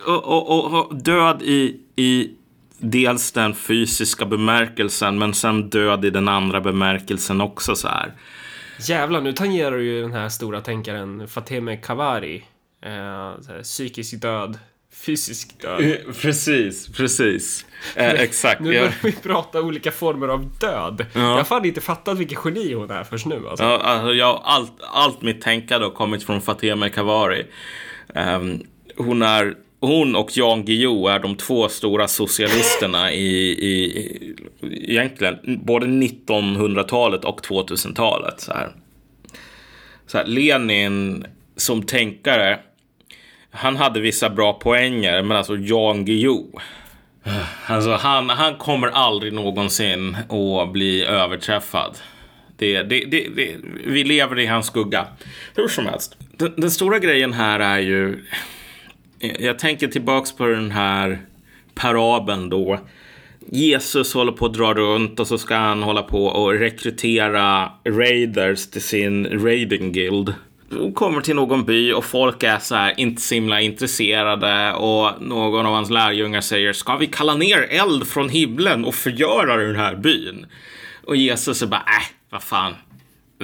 [0.06, 2.30] Och, och, och död i, i
[2.78, 8.12] dels den fysiska bemärkelsen men sen död i den andra bemärkelsen också så här.
[8.78, 12.44] Jävlar, nu tangerar du ju den här stora tänkaren Fateme Kavari.
[12.82, 14.58] Eh, psykisk död,
[14.94, 15.96] fysisk död.
[16.20, 17.66] Precis, precis.
[17.94, 18.60] Eh, exakt.
[18.60, 21.06] Nu börjar vi prata olika former av död.
[21.12, 23.64] Jag har fan inte fattat vilket geni hon är först nu alltså.
[23.64, 27.46] ja, alltså, jag, allt, allt mitt tänkande har kommit från Fatema Kavari.
[28.14, 28.62] Ehm,
[28.96, 35.86] hon, är, hon och Jan Guillou är de två stora socialisterna i, i egentligen både
[35.86, 38.40] 1900-talet och 2000-talet.
[38.40, 38.72] Så här.
[40.06, 42.58] Så här, Lenin som tänkare,
[43.50, 46.60] han hade vissa bra poänger, men alltså Jan Guillou.
[47.66, 50.16] Alltså han, han kommer aldrig någonsin
[50.62, 51.98] att bli överträffad.
[52.56, 53.56] Det, det, det, det,
[53.86, 55.06] vi lever i hans skugga.
[55.54, 56.16] Hur som helst.
[56.36, 58.24] Den, den stora grejen här är ju...
[59.24, 61.18] Eh, jag tänker tillbaks på den här
[61.74, 62.80] parabeln då.
[63.50, 68.70] Jesus håller på att dra runt och så ska han hålla på och rekrytera raiders
[68.70, 70.34] till sin raiding guild.
[70.80, 75.22] Och kommer till någon by och folk är så här inte så himla intresserade och
[75.22, 79.76] någon av hans lärjungar säger ska vi kalla ner eld från himlen och förgöra den
[79.76, 80.46] här byn?
[81.06, 82.74] Och Jesus är bara äh, vad fan.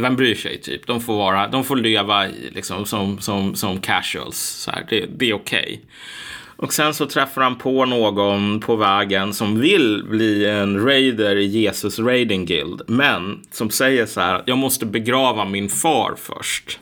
[0.00, 0.86] Vem bryr sig typ?
[0.86, 4.38] De får vara, de får leva liksom som, som, som casuals.
[4.38, 4.86] Så här.
[4.88, 5.80] Det, det är okej.
[6.56, 11.44] Och sen så träffar han på någon på vägen som vill bli en raider i
[11.44, 12.82] Jesus Raiding Guild.
[12.86, 16.78] Men som säger så här, jag måste begrava min far först.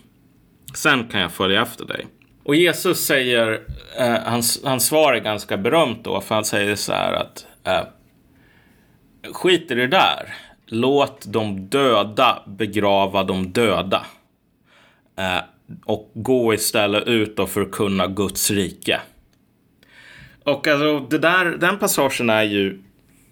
[0.75, 2.07] Sen kan jag följa efter dig.
[2.45, 3.61] Och Jesus säger,
[3.99, 7.87] eh, hans, hans svar är ganska berömt då, för han säger så här att eh,
[9.33, 10.35] skit i det där.
[10.69, 14.07] Låt de döda begrava de döda.
[15.17, 15.41] Eh,
[15.85, 19.01] och gå istället ut och förkunna Guds rike.
[20.45, 22.83] Och alltså, det där, den passagen är ju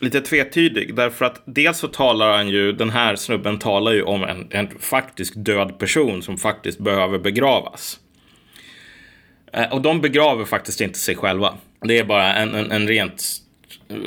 [0.01, 0.94] lite tvetydig.
[0.94, 4.79] Därför att dels så talar han ju, den här snubben talar ju om en, en
[4.79, 8.01] faktisk död person som faktiskt behöver begravas.
[9.53, 11.55] Eh, och de begraver faktiskt inte sig själva.
[11.81, 13.45] Det är bara en, en, en rent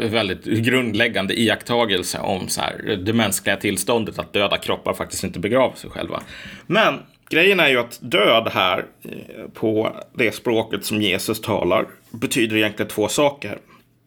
[0.09, 5.75] väldigt grundläggande iakttagelse om så här, det mänskliga tillståndet att döda kroppar faktiskt inte begraver
[5.75, 6.21] sig själva.
[6.67, 12.57] Men grejen är ju att död här eh, på det språket som Jesus talar betyder
[12.57, 13.57] egentligen två saker.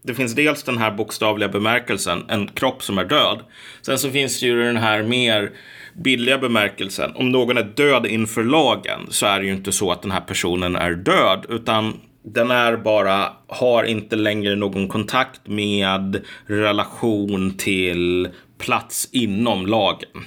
[0.05, 3.39] Det finns dels den här bokstavliga bemärkelsen, en kropp som är död.
[3.83, 5.51] Sen så finns det ju den här mer
[5.95, 7.13] billiga bemärkelsen.
[7.15, 10.21] Om någon är död inför lagen så är det ju inte så att den här
[10.21, 18.29] personen är död, utan den är bara, har inte längre någon kontakt med relation till
[18.59, 20.25] plats inom lagen.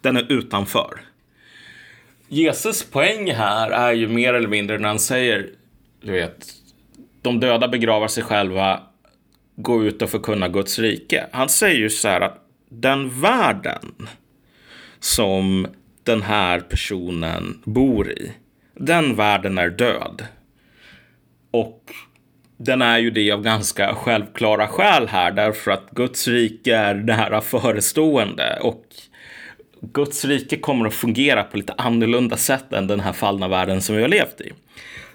[0.00, 1.00] Den är utanför.
[2.28, 5.50] Jesus poäng här är ju mer eller mindre när han säger,
[6.00, 6.46] du vet,
[7.22, 8.80] de döda begravar sig själva,
[9.56, 11.26] gå ut och förkunna Guds rike.
[11.32, 14.08] Han säger ju så här att den världen
[15.00, 15.66] som
[16.02, 18.32] den här personen bor i,
[18.74, 20.26] den världen är död.
[21.50, 21.82] Och
[22.56, 27.40] den är ju det av ganska självklara skäl här, därför att Guds rike är nära
[27.40, 28.84] förestående och
[29.80, 33.96] Guds rike kommer att fungera på lite annorlunda sätt än den här fallna världen som
[33.96, 34.52] vi har levt i.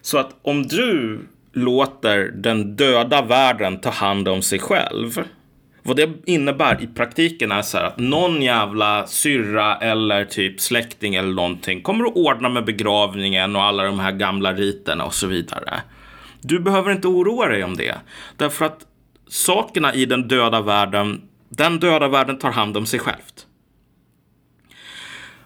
[0.01, 1.19] Så att om du
[1.53, 5.23] låter den döda världen ta hand om sig själv.
[5.83, 11.15] Vad det innebär i praktiken är så här att någon jävla syrra eller typ släkting
[11.15, 15.27] eller någonting kommer att ordna med begravningen och alla de här gamla riterna och så
[15.27, 15.81] vidare.
[16.41, 17.95] Du behöver inte oroa dig om det.
[18.37, 18.85] Därför att
[19.27, 23.47] sakerna i den döda världen, den döda världen tar hand om sig självt.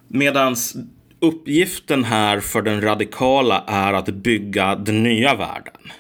[0.08, 0.76] Medans
[1.20, 5.92] uppgiften här för den radikala är att bygga den nya världen.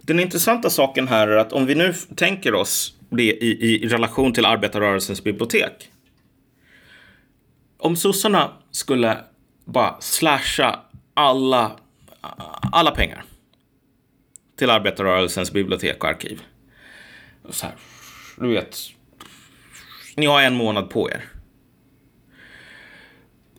[0.00, 4.32] Den intressanta saken här är att om vi nu tänker oss det i, i relation
[4.32, 5.90] till arbetarrörelsens bibliotek.
[7.78, 9.16] Om sossarna skulle
[9.64, 10.80] bara slasha
[11.14, 11.72] alla,
[12.72, 13.24] alla pengar
[14.62, 16.42] till arbetarrörelsens bibliotek och arkiv.
[17.50, 17.74] Så här,
[18.36, 18.78] du vet,
[20.16, 21.24] ni har en månad på er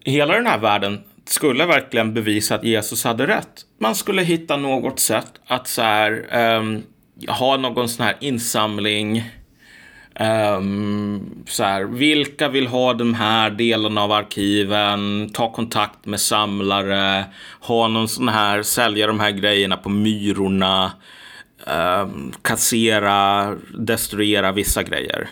[0.05, 3.65] hela den här världen skulle verkligen bevisa att Jesus hade rätt.
[3.77, 6.83] Man skulle hitta något sätt att så här, um,
[7.27, 9.31] ha någon sån här insamling.
[10.19, 15.29] Um, så här, vilka vill ha de här delarna av arkiven?
[15.33, 17.25] Ta kontakt med samlare.
[17.59, 20.91] Ha någon sån här, sälja de här grejerna på Myrorna.
[21.67, 25.29] Um, kassera, destruera vissa grejer.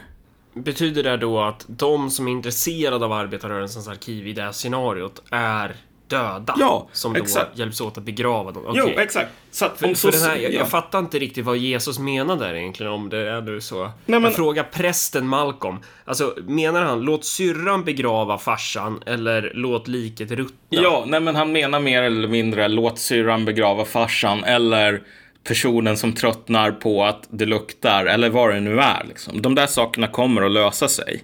[0.54, 5.24] Betyder det då att de som är intresserade av arbetarrörelsens arkiv i det här scenariot
[5.32, 5.76] är
[6.12, 6.56] döda?
[6.60, 7.58] Ja, Som då exakt.
[7.58, 8.64] hjälps åt att begrava dem?
[8.76, 8.96] Jo, Okej.
[9.04, 9.30] exakt.
[9.52, 10.58] Så att För, om för så, den här, jag, ja.
[10.60, 13.82] jag fattar inte riktigt vad Jesus menar där egentligen, om det är nu så.
[13.84, 15.78] Nej, men- Jag frågar prästen Malcolm.
[16.06, 20.56] Alltså, menar han låt syrran begrava farsan eller låt liket ruttna?
[20.70, 25.02] Ja, nej men han menar mer eller mindre låt syrran begrava farsan eller
[25.44, 29.04] personen som tröttnar på att det luktar eller vad det nu är.
[29.08, 29.42] Liksom.
[29.42, 31.24] De där sakerna kommer att lösa sig.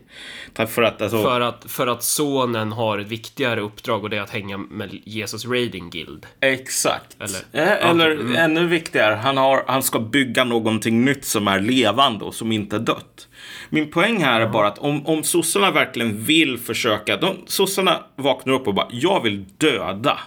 [0.53, 4.21] Därför att alltså, För att, för att sonen har ett viktigare uppdrag och det är
[4.21, 6.25] att hänga med Jesus Raiding Guild.
[6.39, 7.17] Exakt.
[7.19, 8.35] Eller- Eh, eller mm.
[8.35, 12.75] ännu viktigare, han, har, han ska bygga någonting nytt som är levande och som inte
[12.75, 13.27] är dött.
[13.69, 18.53] Min poäng här är bara att om, om sossarna verkligen vill försöka, de, sossarna vaknar
[18.53, 20.19] upp och bara, jag vill döda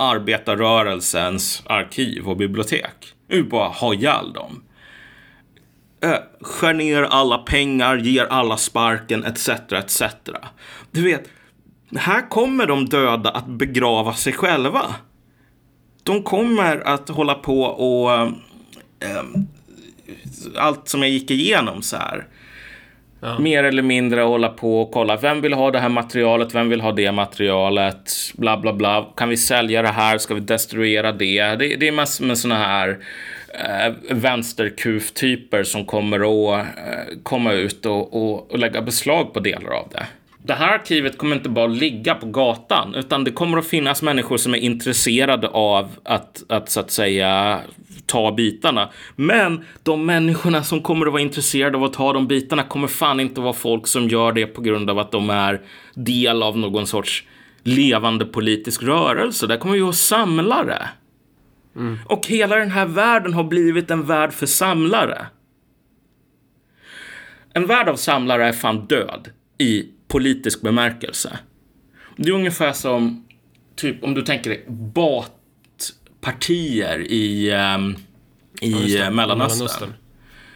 [0.00, 3.14] arbetarrörelsens arkiv och bibliotek.
[3.28, 4.62] Jag bara ha ihjäl dem.
[6.02, 9.48] Eh, skär ner alla pengar, ger alla sparken, etc.
[9.48, 10.02] etc.
[10.90, 11.28] Du vet,
[11.96, 14.94] här kommer de döda att begrava sig själva.
[16.02, 18.12] De kommer att hålla på och...
[18.12, 18.28] eh,
[19.00, 19.24] eh
[20.56, 22.26] allt som jag gick igenom så här.
[23.20, 23.38] Ja.
[23.38, 25.16] Mer eller mindre hålla på och kolla.
[25.16, 26.54] Vem vill ha det här materialet?
[26.54, 28.12] Vem vill ha det materialet?
[28.34, 29.06] Bla, bla, bla.
[29.16, 30.18] Kan vi sälja det här?
[30.18, 31.42] Ska vi destruera det?
[31.42, 32.98] Det, det är massor med sådana här
[33.54, 39.70] eh, vänsterkuf-typer som kommer att eh, komma ut och, och, och lägga beslag på delar
[39.70, 40.06] av det.
[40.42, 44.36] Det här arkivet kommer inte bara ligga på gatan, utan det kommer att finnas människor
[44.36, 47.60] som är intresserade av att, att så att säga
[48.06, 48.90] ta bitarna.
[49.16, 53.20] Men de människorna som kommer att vara intresserade av att ta de bitarna kommer fan
[53.20, 55.60] inte vara folk som gör det på grund av att de är
[55.94, 57.24] del av någon sorts
[57.62, 59.46] levande politisk rörelse.
[59.46, 60.88] Där kommer vi ha samlare.
[62.06, 65.26] Och hela den här världen har blivit en värld för samlare.
[67.52, 69.28] En värld av samlare är fan död
[69.58, 71.38] i politisk bemärkelse.
[72.16, 73.24] Det är ungefär som,
[73.76, 74.64] typ om du tänker dig,
[76.18, 77.96] batpartier i, ehm,
[78.60, 79.16] i det, eh, Mellanöstern.
[79.16, 79.94] Mellanöstern.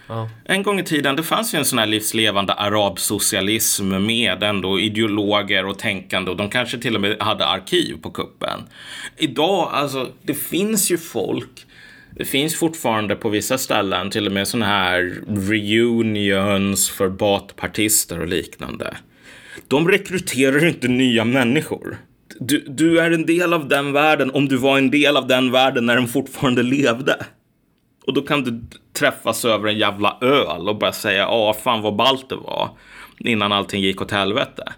[0.06, 0.30] Ja.
[0.44, 5.66] En gång i tiden, det fanns ju en sån här livslevande arabsocialism med ändå ideologer
[5.66, 8.60] och tänkande och de kanske till och med hade arkiv på kuppen.
[9.16, 11.66] Idag, alltså, det finns ju folk
[12.16, 18.28] det finns fortfarande på vissa ställen till och med såna här reunions för batpartister och
[18.28, 18.96] liknande.
[19.68, 21.96] De rekryterar inte nya människor.
[22.40, 25.52] Du, du är en del av den världen om du var en del av den
[25.52, 27.26] världen när den fortfarande levde.
[28.06, 31.96] Och då kan du träffas över en jävla öl och bara säga ja, fan vad
[31.96, 32.70] ballt det var
[33.18, 34.72] innan allting gick åt helvete.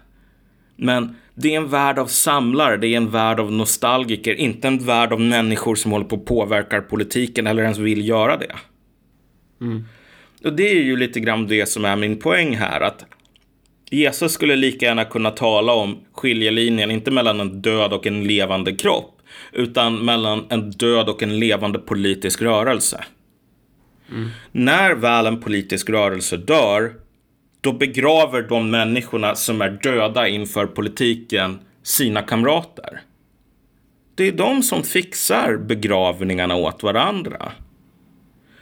[0.75, 4.85] Men det är en värld av samlare, det är en värld av nostalgiker, inte en
[4.85, 8.55] värld av människor som håller på och påverkar politiken eller ens vill göra det.
[9.61, 9.85] Mm.
[10.43, 13.05] Och det är ju lite grann det som är min poäng här, att
[13.91, 18.75] Jesus skulle lika gärna kunna tala om skiljelinjen, inte mellan en död och en levande
[18.75, 19.21] kropp,
[19.53, 23.03] utan mellan en död och en levande politisk rörelse.
[24.11, 24.29] Mm.
[24.51, 26.93] När väl en politisk rörelse dör,
[27.61, 33.01] då begraver de människorna som är döda inför politiken sina kamrater.
[34.15, 37.51] Det är de som fixar begravningarna åt varandra.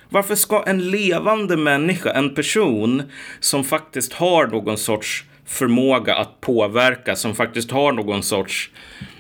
[0.10, 3.04] Varför ska en levande människa, en person
[3.40, 8.70] som faktiskt har någon sorts förmåga att påverka, som faktiskt har någon sorts,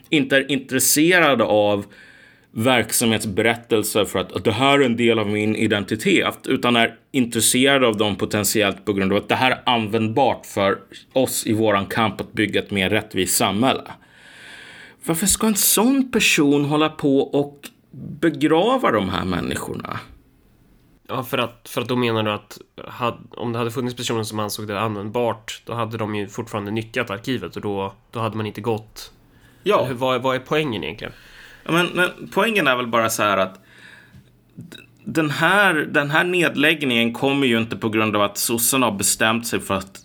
[0.09, 1.85] inte är intresserad av
[2.51, 7.83] verksamhetsberättelser för att, att det här är en del av min identitet, utan är intresserad
[7.83, 10.77] av dem potentiellt på grund av att det här är användbart för
[11.13, 13.91] oss i våran kamp att bygga ett mer rättvist samhälle.
[15.05, 17.69] Varför ska en sån person hålla på och
[18.21, 19.99] begrava de här människorna?
[21.07, 24.23] Ja, för att, för att då menar du att had, om det hade funnits personer
[24.23, 28.37] som ansåg det användbart, då hade de ju fortfarande nyttjat arkivet och då, då hade
[28.37, 29.11] man inte gått...
[29.63, 29.85] Ja.
[29.85, 31.13] Hur, vad, vad är poängen egentligen?
[31.63, 33.59] Ja, Men, men poängen är väl bara så här att
[35.03, 39.47] den här, den här nedläggningen kommer ju inte på grund av att sossarna har bestämt
[39.47, 39.99] sig för att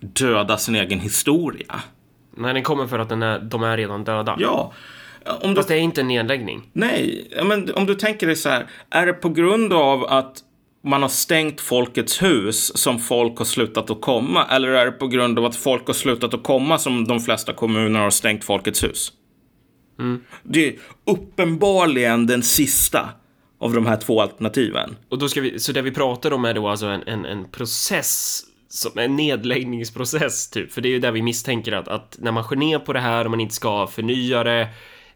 [0.00, 1.80] döda sin egen historia.
[2.36, 4.36] Nej, den kommer för att den är, de är redan döda.
[4.38, 4.72] Ja,
[5.40, 6.70] om du, Fast det är inte en nedläggning.
[6.72, 10.42] nej, men om du tänker dig så här, är det på grund av att
[10.84, 14.46] man har stängt Folkets hus som folk har slutat att komma?
[14.50, 17.52] Eller är det på grund av att folk har slutat att komma som de flesta
[17.52, 19.12] kommuner har stängt Folkets hus?
[20.42, 20.74] Det är
[21.06, 23.08] uppenbarligen den sista
[23.60, 24.96] av de här två alternativen.
[25.08, 27.50] Och då ska vi, så det vi pratar om är då alltså en, en, en
[27.50, 30.72] process, som en nedläggningsprocess typ.
[30.72, 33.00] För det är ju där vi misstänker att, att när man skär ner på det
[33.00, 34.68] här och man inte ska förnya det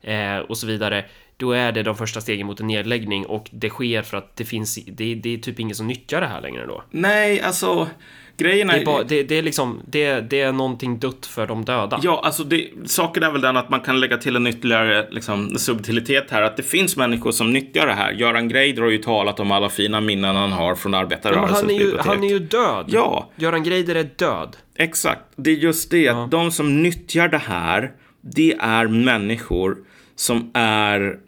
[0.03, 1.05] eh, och så vidare,
[1.37, 4.45] då är det de första stegen mot en nedläggning och det sker för att det
[4.45, 6.83] finns, det, det är typ ingen som nyttjar det här längre då.
[6.91, 7.89] Nej, alltså
[8.37, 8.75] grejen är...
[8.75, 12.01] Det är, bara, det, det är liksom, det, det är någonting dött för de döda.
[12.03, 15.59] Ja, alltså det, saken är väl den att man kan lägga till en ytterligare liksom,
[15.59, 16.43] subtilitet här.
[16.43, 18.13] Att det finns människor som nyttjar det här.
[18.13, 21.71] Göran Greider har ju talat om alla fina minnen han har från Ja, arbetarrörelsens han,
[21.71, 22.07] är ju, bibliotek.
[22.07, 22.85] han är ju död.
[22.89, 23.31] Ja.
[23.37, 24.57] Göran Greider är död.
[24.77, 25.23] Exakt.
[25.37, 26.09] Det är just det.
[26.09, 29.77] Att de som nyttjar det här, det är människor
[30.17, 31.19] som är...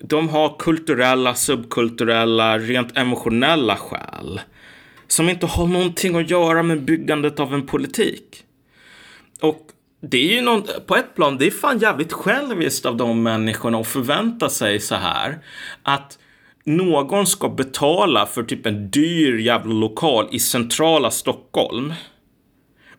[0.00, 4.40] De har kulturella, subkulturella, rent emotionella skäl.
[5.06, 8.44] Som inte har någonting att göra med byggandet av en politik.
[9.40, 9.66] Och
[10.00, 13.78] det är ju någon, på ett plan, det är fan jävligt själviskt av de människorna
[13.78, 15.38] att förvänta sig så här.
[15.82, 16.18] Att
[16.64, 21.92] någon ska betala för typ en dyr jävla lokal i centrala Stockholm.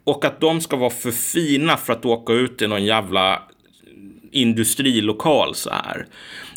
[0.03, 3.41] Och att de ska vara för fina för att åka ut i någon jävla
[4.35, 6.05] industrilokal så här.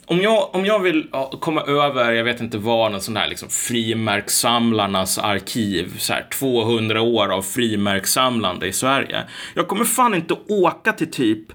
[0.07, 1.09] Om jag, om jag vill
[1.41, 7.01] komma över, jag vet inte vad, någon sån där liksom frimärkssamlarnas arkiv, så här 200
[7.01, 9.25] år av frimärkssamlande i Sverige.
[9.55, 11.53] Jag kommer fan inte åka till typ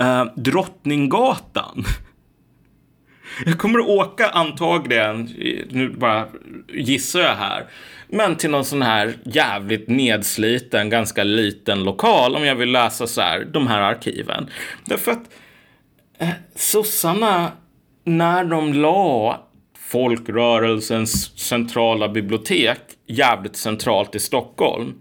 [0.00, 1.84] eh, Drottninggatan.
[3.44, 5.24] Jag kommer åka antagligen,
[5.70, 6.26] nu bara
[6.72, 7.66] gissar jag här,
[8.08, 13.20] men till någon sån här jävligt nedsliten, ganska liten lokal om jag vill läsa så
[13.20, 14.50] här, de här arkiven.
[14.84, 15.30] Därför att
[16.54, 17.52] sossarna,
[18.04, 19.40] när de la
[19.78, 24.94] folkrörelsens centrala bibliotek jävligt centralt i Stockholm,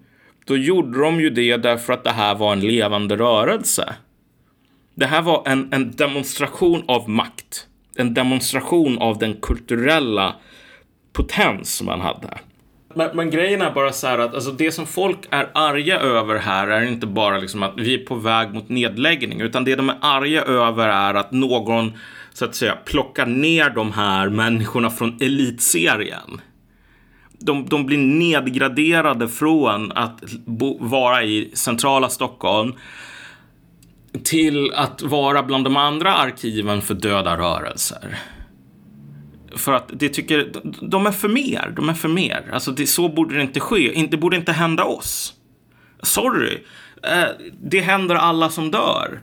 [0.46, 3.96] då gjorde de ju det därför att det här var en levande rörelse.
[4.96, 7.68] Det här var en, en demonstration av makt.
[7.96, 10.36] En demonstration av den kulturella
[11.14, 12.38] potens man hade.
[12.96, 16.36] Men, men grejen är bara så här att alltså det som folk är arga över
[16.38, 19.90] här är inte bara liksom att vi är på väg mot nedläggning, utan det de
[19.90, 21.94] är arga över är att någon
[22.34, 26.42] så att säga plockar ner de här människorna från elitserien.
[27.40, 32.74] De, de blir nedgraderade från att bo, vara i centrala Stockholm
[34.24, 38.18] till att vara bland de andra arkiven för döda rörelser.
[39.58, 40.52] För att det tycker,
[40.82, 42.50] de är för mer, de är för mer.
[42.54, 45.34] Alltså det, så borde det inte ske, det borde inte hända oss.
[46.02, 46.64] Sorry,
[47.04, 47.28] eh,
[47.62, 49.22] det händer alla som dör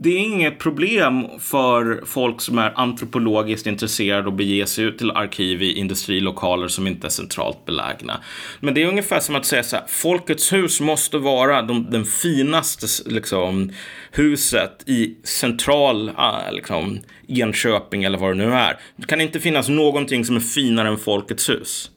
[0.00, 5.10] det är inget problem för folk som är antropologiskt intresserade att bege sig ut till
[5.10, 8.20] arkiv i industrilokaler som inte är centralt belägna.
[8.60, 12.04] Men det är ungefär som att säga så här, Folkets hus måste vara de, den
[12.04, 13.72] finaste liksom,
[14.10, 18.78] huset i central ah, liksom, Enköping eller vad det nu är.
[18.96, 21.90] Det kan inte finnas någonting som är finare än Folkets hus.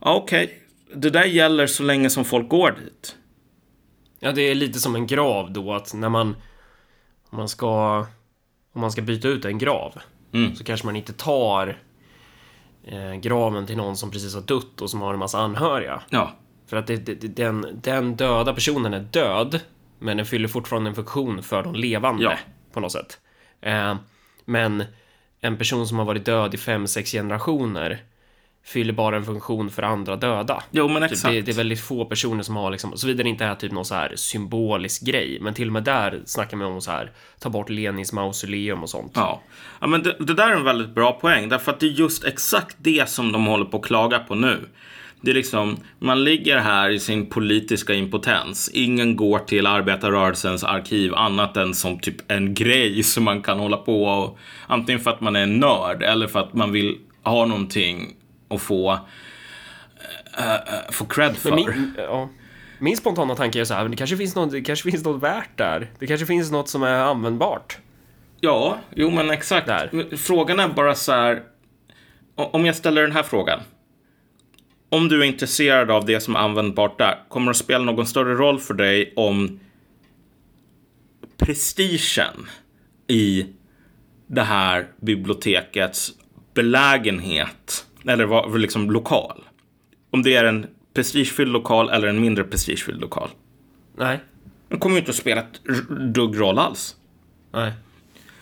[0.00, 0.56] Okej, okay.
[1.00, 3.16] det där gäller så länge som folk går dit.
[4.20, 6.36] Ja, det är lite som en grav då, att när man
[7.32, 7.98] om man ska,
[8.72, 9.98] om man ska byta ut en grav
[10.32, 10.56] mm.
[10.56, 11.78] så kanske man inte tar
[12.84, 16.02] eh, graven till någon som precis har dött och som har en massa anhöriga.
[16.10, 16.32] Ja.
[16.66, 19.60] För att det, det, den, den döda personen är död,
[19.98, 22.38] men den fyller fortfarande en funktion för de levande ja.
[22.72, 23.20] på något sätt.
[23.60, 23.96] Eh,
[24.44, 24.84] men
[25.40, 28.02] en person som har varit död i fem, sex generationer
[28.64, 30.62] fyller bara en funktion för andra döda.
[30.70, 31.34] Jo, men exakt.
[31.34, 33.84] Det, det är väldigt få personer som har liksom, såvida det inte är typ någon
[33.84, 37.50] så här symbolisk grej, men till och med där snackar man om så här, ta
[37.50, 39.12] bort Lenins mausoleum och sånt.
[39.14, 39.42] Ja,
[39.80, 42.24] ja men det, det där är en väldigt bra poäng, därför att det är just
[42.24, 44.68] exakt det som de håller på att klaga på nu.
[45.20, 48.70] Det är liksom, man ligger här i sin politiska impotens.
[48.74, 53.76] Ingen går till arbetarrörelsens arkiv annat än som typ en grej som man kan hålla
[53.76, 57.46] på och antingen för att man är en nörd eller för att man vill ha
[57.46, 58.16] någonting
[58.52, 58.98] och få, uh,
[60.90, 61.54] få cred för.
[61.54, 62.28] Min, ja.
[62.78, 65.58] min, spontana tanke är så här, det kanske, finns något, det kanske finns något värt
[65.58, 65.90] där.
[65.98, 67.78] Det kanske finns något som är användbart.
[68.40, 69.66] Ja, jo men exakt.
[69.66, 70.16] Där.
[70.16, 71.42] Frågan är bara så här,
[72.34, 73.60] om jag ställer den här frågan.
[74.88, 78.06] Om du är intresserad av det som är användbart där, kommer det att spela någon
[78.06, 79.60] större roll för dig om
[81.36, 82.46] prestigen
[83.06, 83.46] i
[84.26, 86.12] det här bibliotekets
[86.54, 89.44] belägenhet eller var, liksom lokal.
[90.10, 93.28] Om det är en prestigefylld lokal eller en mindre prestigefylld lokal.
[93.96, 94.20] Nej.
[94.68, 95.64] Den kommer ju inte att spela ett
[96.14, 96.96] dugg roll alls.
[97.52, 97.72] Nej.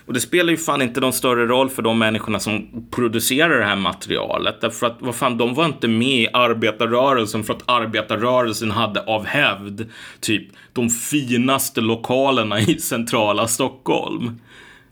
[0.05, 3.65] Och det spelar ju fan inte någon större roll för de människorna som producerar det
[3.65, 4.61] här materialet.
[4.61, 9.25] Därför att vad fan, de var inte med i arbetarrörelsen för att arbetarrörelsen hade av
[9.25, 9.89] hävd
[10.19, 14.39] typ de finaste lokalerna i centrala Stockholm.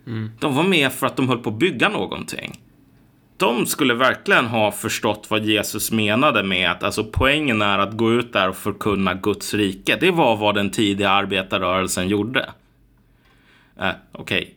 [0.07, 0.31] Mm.
[0.39, 2.59] De var med för att de höll på att bygga någonting
[3.39, 8.13] de skulle verkligen ha förstått vad Jesus menade med att alltså poängen är att gå
[8.13, 9.97] ut där och förkunna Guds rike.
[9.99, 12.49] Det var vad den tidiga arbetarrörelsen gjorde.
[13.79, 14.55] Eh, Okej,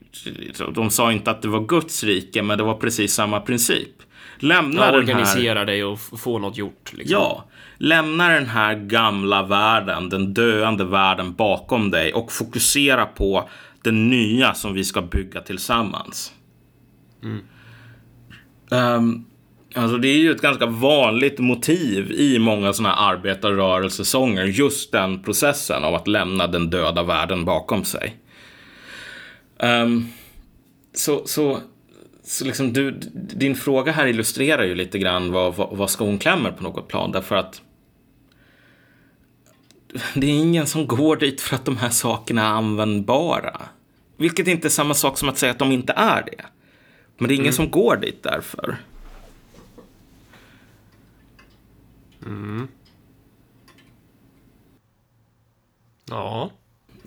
[0.57, 0.72] okay.
[0.74, 3.91] de sa inte att det var Guds rike, men det var precis samma princip.
[4.39, 5.66] Lämna ja, organisera här...
[5.66, 6.93] dig och få något gjort.
[6.93, 7.12] Liksom.
[7.12, 7.45] Ja,
[7.78, 13.49] lämna den här gamla världen, den döende världen bakom dig och fokusera på
[13.83, 16.33] den nya som vi ska bygga tillsammans.
[17.22, 17.45] Mm.
[18.73, 19.25] Um,
[19.75, 24.45] alltså det är ju ett ganska vanligt motiv i många sådana här arbetarrörelsesånger.
[24.45, 28.16] Just den processen av att lämna den döda världen bakom sig.
[29.59, 30.09] Um,
[30.95, 31.59] så, så,
[32.25, 36.51] så liksom du, din fråga här illustrerar ju lite grann vad, vad, vad skon klämmer
[36.51, 37.12] på något plan.
[37.12, 37.62] Därför att
[40.14, 43.61] det är ingen som går dit för att de här sakerna är användbara.
[44.16, 46.45] Vilket inte är samma sak som att säga att de inte är det.
[47.19, 47.53] Men det är ingen mm.
[47.53, 48.77] som går dit därför.
[52.27, 52.69] Mm.
[56.09, 56.51] Ja.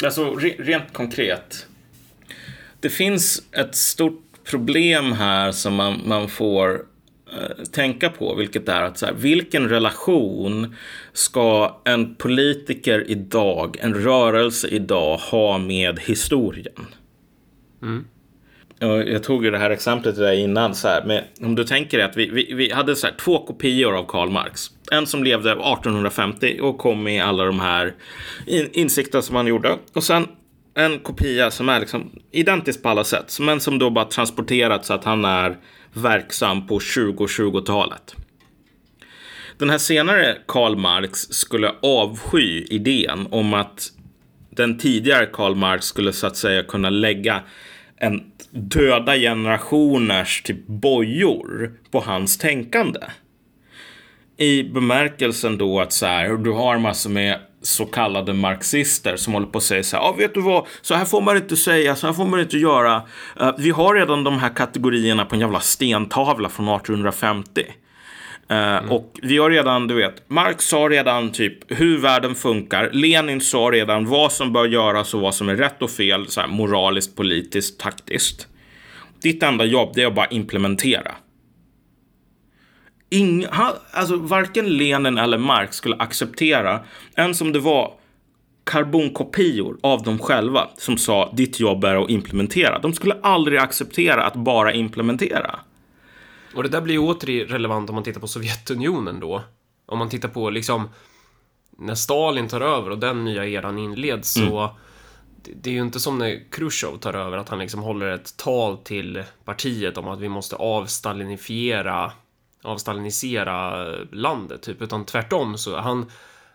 [0.03, 1.67] Alltså re rent konkret.
[2.79, 6.85] Det finns ett stort problem här som man, man får
[7.33, 10.75] eh, tänka på, vilket är att så här, vilken relation
[11.13, 16.85] ska en politiker idag, en rörelse idag ha med historien?
[17.81, 18.05] Mm
[18.79, 20.75] jag tog ju det här exemplet där innan.
[20.75, 23.45] Så här, men om du tänker dig att vi, vi, vi hade så här, två
[23.45, 24.71] kopior av Karl Marx.
[24.91, 27.93] En som levde 1850 och kom med alla de här
[28.47, 29.77] in, insikterna som han gjorde.
[29.93, 30.27] Och sen
[30.75, 33.37] en kopia som är liksom identisk på alla sätt.
[33.39, 35.57] Men som då bara transporterats så att han är
[35.93, 38.15] verksam på 2020-talet.
[39.57, 43.91] Den här senare Karl Marx skulle avsky idén om att
[44.49, 47.41] den tidigare Karl Marx skulle så att säga kunna lägga
[47.99, 52.99] en döda generationers typ bojor på hans tänkande.
[54.37, 59.47] I bemärkelsen då att så här, du har massor med så kallade marxister som håller
[59.47, 61.95] på att säga så här, ja vet du vad, så här får man inte säga,
[61.95, 63.01] så här får man inte göra.
[63.41, 67.65] Uh, vi har redan de här kategorierna på en jävla stentavla från 1850.
[68.47, 68.91] Mm.
[68.91, 72.89] Och vi har redan, du vet, Marx sa redan typ hur världen funkar.
[72.93, 76.41] Lenin sa redan vad som bör göras och vad som är rätt och fel, så
[76.41, 78.47] här, moraliskt, politiskt, taktiskt.
[79.21, 81.11] Ditt enda jobb det är att bara implementera.
[83.09, 86.79] ing, han, alltså varken Lenin eller Marx skulle acceptera,
[87.15, 87.93] ens om det var
[88.63, 92.79] karbonkopior av dem själva som sa ditt jobb är att implementera.
[92.79, 95.59] De skulle aldrig acceptera att bara implementera.
[96.55, 99.43] Och det där blir ju åter relevant om man tittar på Sovjetunionen då.
[99.85, 100.89] Om man tittar på liksom
[101.77, 104.75] när Stalin tar över och den nya eran inleds så
[105.53, 108.77] det, är ju inte som när Khrushchev tar över att han liksom håller ett tal
[108.77, 112.11] till partiet om att vi måste avstalinifiera
[112.63, 116.11] avstalinisera landet typ utan tvärtom så han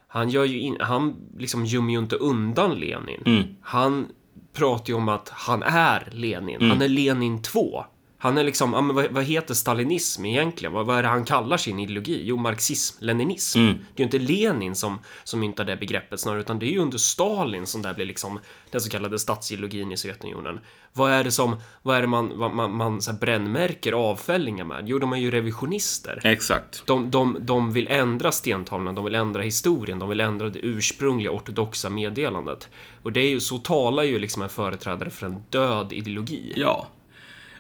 [0.09, 3.57] han gör ju in, han liksom gömmer ju inte undan Lenin.
[3.63, 4.07] Han
[4.53, 6.71] pratar ju om att han är Lenin.
[6.71, 7.85] Han är Lenin 2.
[8.23, 10.73] Han är liksom, ja, men vad, vad heter stalinism egentligen?
[10.73, 12.21] Vad, vad är det han kallar sin ideologi?
[12.25, 13.59] Jo, marxism, leninism.
[13.59, 16.79] Det är ju inte Lenin som, som myntar det begreppet snarare, utan det är ju
[16.79, 18.41] under Stalin som det blir liksom
[18.71, 20.61] den så kallade statsideologin i Sovjetunionen.
[20.93, 24.65] Vad är det som, vad är det man, vad, man, man så här brännmärker avfällingar
[24.65, 24.89] med?
[24.89, 26.21] Jo, de är ju revisionister.
[26.25, 26.83] Exakt.
[26.87, 31.31] De, de, de vill ändra stentavlan, de vill ändra historien, de vill ändra det ursprungliga
[31.31, 32.69] ortodoxa meddelandet.
[33.03, 36.53] Och det är ju, så talar ju liksom en företrädare för en död ideologi.
[36.57, 36.89] Ja.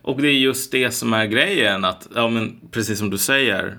[0.02, 3.78] Och det är just det som är grejen, att, ja men precis som du säger,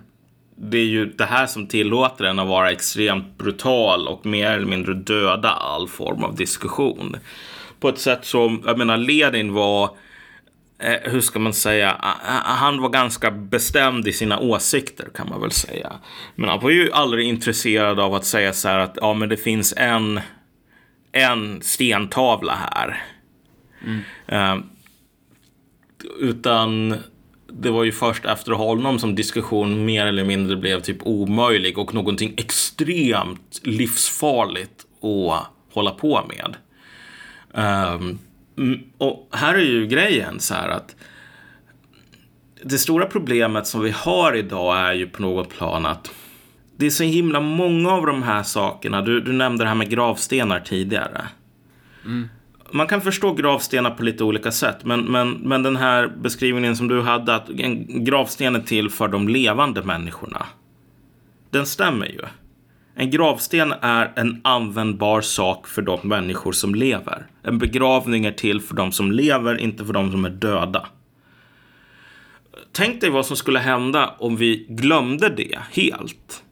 [0.55, 4.67] det är ju det här som tillåter en att vara extremt brutal och mer eller
[4.67, 7.15] mindre döda all form av diskussion.
[7.79, 9.89] På ett sätt som, jag menar, Lenin var,
[10.79, 11.95] eh, hur ska man säga,
[12.43, 15.93] han var ganska bestämd i sina åsikter kan man väl säga.
[16.35, 19.37] Men han var ju aldrig intresserad av att säga så här att, ja men det
[19.37, 20.19] finns en,
[21.11, 23.03] en stentavla här.
[24.27, 24.57] Eh,
[26.19, 26.95] utan
[27.47, 31.93] det var ju först efter honom som diskussion mer eller mindre blev typ omöjlig och
[31.93, 36.55] någonting extremt livsfarligt att hålla på med.
[37.53, 38.19] Um,
[38.97, 40.95] och här är ju grejen så här att
[42.63, 46.11] det stora problemet som vi har idag är ju på något plan att
[46.77, 49.01] det är så himla många av de här sakerna.
[49.01, 51.21] Du, du nämnde det här med gravstenar tidigare.
[52.05, 52.29] Mm.
[52.73, 56.87] Man kan förstå gravstenar på lite olika sätt, men, men, men den här beskrivningen som
[56.87, 60.45] du hade, att en gravsten är till för de levande människorna.
[61.49, 62.21] Den stämmer ju.
[62.95, 67.25] En gravsten är en användbar sak för de människor som lever.
[67.43, 70.87] En begravning är till för de som lever, inte för de som är döda.
[72.71, 76.43] Tänk dig vad som skulle hända om vi glömde det helt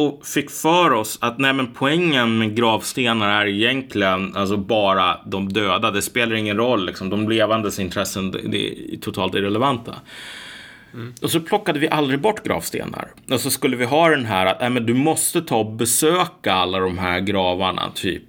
[0.00, 5.52] och fick för oss att nej, men poängen med gravstenar är egentligen alltså bara de
[5.52, 5.90] döda.
[5.90, 7.10] Det spelar ingen roll, liksom.
[7.10, 9.94] de levandes intressen är totalt irrelevanta.
[11.22, 13.08] Och så plockade vi aldrig bort gravstenar.
[13.30, 16.52] Och så skulle vi ha den här att nej, men du måste ta och besöka
[16.52, 18.24] alla de här gravarna, typ.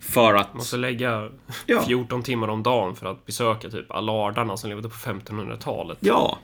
[0.00, 0.54] För att...
[0.54, 1.28] Måste lägga
[1.66, 1.82] Ja.
[1.86, 5.98] 14 timmar om dagen för att besöka typ alardarna som levde på 1500-talet.
[6.00, 6.38] Ja.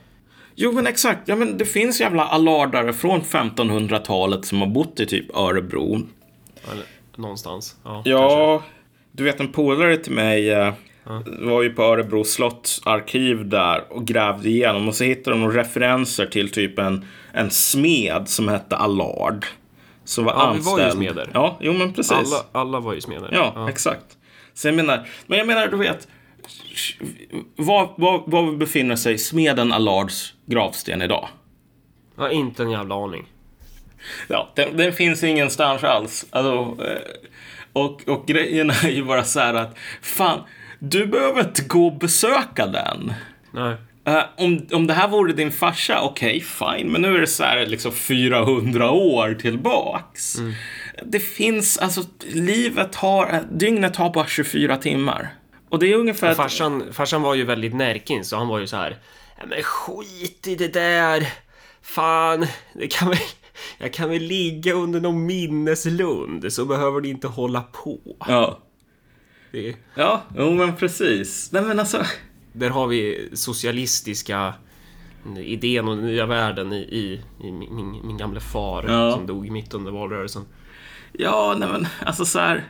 [0.58, 5.06] Jo men exakt, ja men det finns jävla alardare från 1500-talet som har bott i
[5.06, 5.94] typ Örebro.
[6.72, 6.84] Eller
[7.16, 7.76] någonstans.
[7.84, 8.62] Ja, Ja,
[9.12, 10.72] du vet en polare till mig eh,
[11.40, 16.50] var ju på Örebro slottsarkiv där och grävde igenom och så hittade de referenser till
[16.50, 19.46] typ en, en smed som hette Allard.
[20.04, 20.92] Som var Ja, vi var ju anställd.
[20.92, 21.30] smeder.
[21.34, 22.12] Ja, jo men precis.
[22.12, 23.28] Alla, alla var ju smeder.
[23.32, 24.04] Ja, exakt.
[24.54, 26.08] Så jag menar, men jag menar, du vet.
[27.56, 31.28] Var, var, var befinner sig smeden Allards gravsten idag?
[32.16, 33.26] Ja, inte en jävla aning.
[34.28, 36.26] Ja, den, den finns ingenstans alls.
[36.30, 36.98] Alltså, eh,
[37.72, 40.40] och, och grejen är ju bara så här att fan,
[40.78, 43.12] du behöver inte gå och besöka den.
[43.50, 43.76] Nej.
[44.06, 46.92] Eh, om, om det här vore din farsa, okej, fine.
[46.92, 50.36] Men nu är det så här liksom 400 år tillbaks.
[51.04, 55.34] Det finns, alltså livet har, dygnet har bara 24 timmar.
[55.76, 56.30] Och det är ungefär...
[56.30, 58.98] att- Farsan, farsan var ju väldigt närkin så han var ju så här.
[59.38, 61.28] "Ja, Men skit i det där.
[61.82, 63.18] Fan, det kan väl...
[63.78, 67.98] Jag kan väl ligga under någon minneslund så behöver ni inte hålla på.
[68.28, 68.58] Ja.
[69.52, 71.52] Det, Ja, jo men precis.
[71.52, 72.02] Nej men alltså.
[72.52, 74.54] där har vi socialistiska
[75.38, 79.12] idén och den nya världen i, i, i min, min, min gamle far Ja.
[79.12, 80.44] som dog mitt under valrörelsen.
[81.12, 82.64] Ja, nej men alltså så här.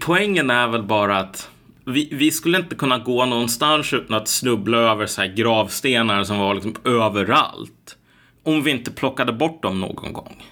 [0.00, 1.50] Poängen är väl bara att
[1.84, 6.38] vi, vi skulle inte kunna gå någonstans utan att snubbla över så här gravstenar som
[6.38, 7.96] var liksom överallt.
[8.42, 10.44] Om vi inte plockade bort dem någon gång.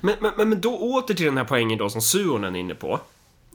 [0.00, 3.00] Men, men, men- då åter till den här poängen då som Suonen är inne på.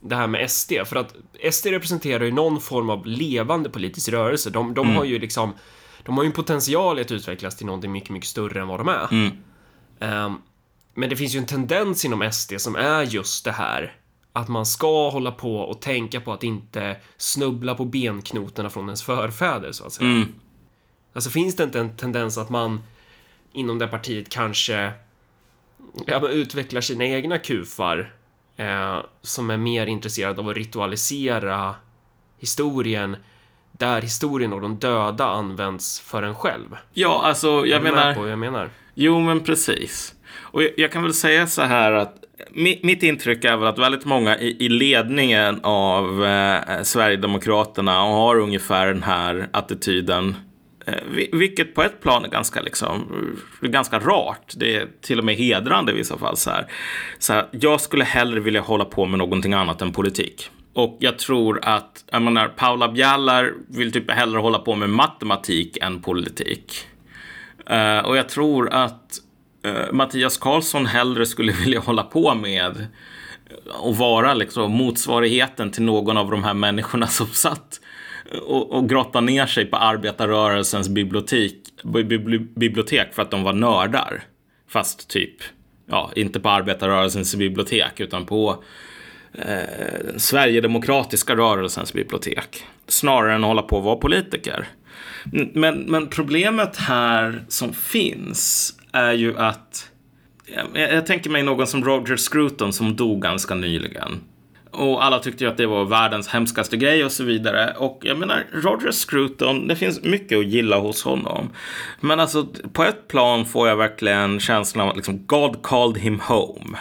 [0.02, 1.16] Det här med SD, för att
[1.54, 4.50] SD representerar ju någon form av levande politisk rörelse.
[4.50, 5.54] De, de har ju liksom,
[6.04, 8.80] de har ju en potential i att utvecklas till någonting mycket, mycket större än vad
[8.80, 9.08] de är.
[10.00, 10.34] Ehm,
[10.94, 13.94] men det finns ju en tendens inom SD som är just det här
[14.34, 19.04] att man ska hålla på och tänka på att inte snubbla på benknotorna från ens
[19.04, 20.26] förfäder, så att säga.
[21.14, 22.82] Alltså finns det inte en tendens att man
[23.54, 24.92] inom det partiet kanske
[26.06, 28.14] ja, men utvecklar sina egna kufar
[28.58, 31.76] eh, som är mer intresserade av att ritualisera
[32.40, 33.18] historien
[33.72, 36.78] där historien och de döda används för en själv.
[36.94, 38.14] Ja, alltså jag Är du med menar...
[38.14, 38.70] på vad jag menar?
[38.94, 40.16] Jo, men precis.
[40.36, 44.06] Och jag, jag kan väl säga så här att mitt, intryck är väl att väldigt
[44.06, 50.36] många i, i ledningen av eh, Sverigedemokraterna har ungefär den här attityden.
[50.86, 50.94] Eh,
[51.32, 53.08] vilket på ett plan är ganska, liksom,
[53.62, 54.54] eh, ganska rart.
[54.56, 56.38] Det är till och med hedrande i vissa fall.
[56.38, 56.68] Så här.
[57.20, 60.50] Så här, jag skulle hellre vilja hålla på med någonting annat än politik.
[60.74, 65.78] Och jag tror att, jag menar, Paula Bjallar vill typ hellre hålla på med matematik
[65.82, 66.88] än politik.
[67.70, 69.20] Eh, och jag tror att
[69.64, 72.88] eh, Mattias Karlsson hellre skulle vilja hålla på med
[73.68, 77.80] och vara liksom motsvarigheten till någon av de här människorna som satt
[78.42, 81.54] och, och grottade ner sig på arbetarrörelsens bibliotek,
[82.56, 84.24] bibliotek för att de var nördar.
[84.70, 85.36] Fast typ,
[85.86, 88.64] ja, inte på arbetarrörelsens bibliotek utan på
[89.34, 92.64] eh, Sverigedemokratiska rörelsens bibliotek.
[92.88, 94.68] Snarare än att hålla på att vara politiker.
[95.54, 99.90] Men, men problemet här som finns är ju att
[100.46, 104.22] jag, jag tänker mig någon som Roger Scruton som dog ganska nyligen.
[104.72, 107.74] Och alla tyckte ju att det var världens hemskaste grej och så vidare.
[107.78, 111.50] Och jag menar, Roger Scruton, det finns mycket att gilla hos honom.
[112.00, 116.20] Men alltså, på ett plan får jag verkligen känslan av att liksom, God called him
[116.20, 116.78] home.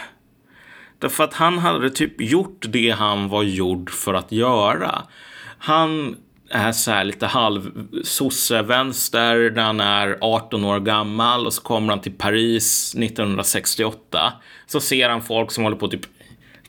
[0.99, 5.03] Därför att han hade typ gjort det han var gjord för att göra.
[5.57, 6.15] Han
[6.53, 7.71] är så här lite halv
[9.51, 14.33] när han är 18 år gammal och så kommer han till Paris 1968.
[14.65, 16.05] Så ser han folk som håller på typ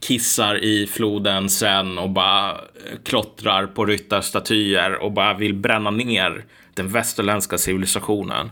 [0.01, 2.57] kissar i floden sen och bara eh,
[3.05, 8.51] klottrar på ryttarstatyer och bara vill bränna ner den västerländska civilisationen.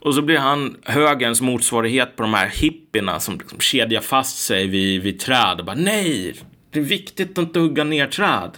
[0.00, 4.66] Och så blir han högerns motsvarighet på de här hippierna som liksom kedjar fast sig
[4.66, 6.34] vid, vid träd och bara nej,
[6.70, 8.50] det är viktigt att inte hugga ner träd.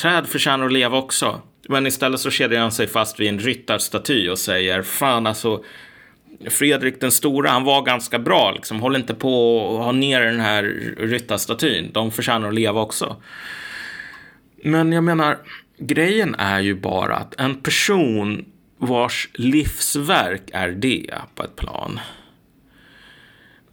[0.00, 1.40] Träd förtjänar att leva också.
[1.68, 5.64] Men istället så kedjar han sig fast vid en ryttarstaty och säger fan alltså
[6.50, 8.80] Fredrik den stora, han var ganska bra liksom.
[8.80, 10.62] Håll inte på och ha ner den här
[10.98, 11.90] ryttarstatyn.
[11.92, 13.16] De förtjänar att leva också.
[14.64, 15.38] Men jag menar,
[15.78, 18.44] grejen är ju bara att en person
[18.78, 22.00] vars livsverk är det på ett plan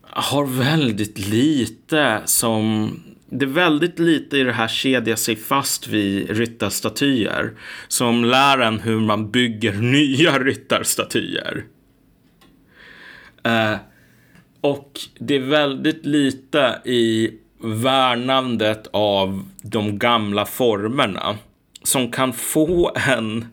[0.10, 2.92] har väldigt lite som...
[3.32, 7.52] Det är väldigt lite i det här kedja sig fast vid ryttarstatyer
[7.88, 11.66] som lär en hur man bygger nya ryttarstatyer.
[13.44, 13.76] Eh,
[14.62, 17.32] och det är väldigt lite i
[17.64, 21.38] värnandet av de gamla formerna
[21.84, 23.46] som kan få en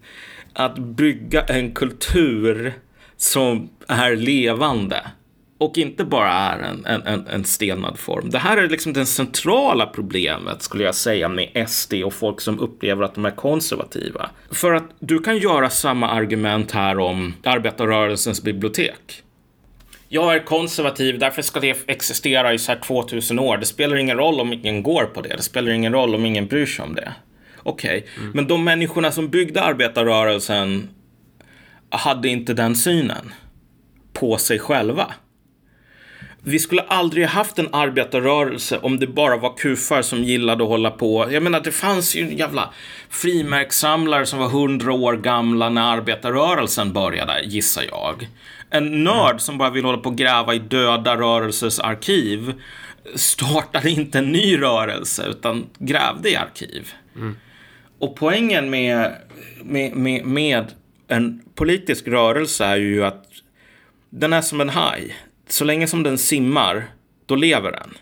[0.53, 2.75] att bygga en kultur
[3.17, 5.07] som är levande
[5.59, 8.31] och inte bara är en, en, en, stelnad form.
[8.31, 12.61] Det här är liksom det centrala problemet skulle jag säga med SD och folk som
[12.61, 14.31] upplever att de är konservativa.
[14.51, 19.23] För att du kan göra samma argument här om arbetarrörelsens bibliotek.
[20.09, 23.57] Jag är konservativ, därför ska det existera i så här 2000 år.
[23.57, 25.37] Det spelar ingen roll om ingen går på det.
[25.37, 27.13] Det spelar ingen roll om ingen bryr sig om det.
[27.63, 30.89] Okej, men de människorna som byggde arbetarrörelsen
[31.91, 33.33] hade inte den synen
[34.13, 35.15] på sig själva.
[36.49, 40.69] Vi skulle aldrig ha haft en arbetarrörelse om det bara var kufar som gillade att
[40.69, 41.27] hålla på.
[41.31, 42.75] Jag menar, det fanns ju jävla
[43.11, 48.29] frimärkssamlare som var hundra år gamla när arbetarrörelsen började, gissar jag.
[48.71, 52.53] En nörd som bara vill hålla på och gräva i döda rörelsers arkiv
[53.15, 56.93] startade inte en ny rörelse, utan grävde i arkiv.
[57.99, 59.13] Och poängen med,
[59.63, 60.65] med, med, med
[61.09, 63.25] en politisk rörelse är ju att
[64.11, 65.15] den är som en haj.
[65.49, 66.85] Så länge som den simmar,
[67.27, 67.95] då lever den.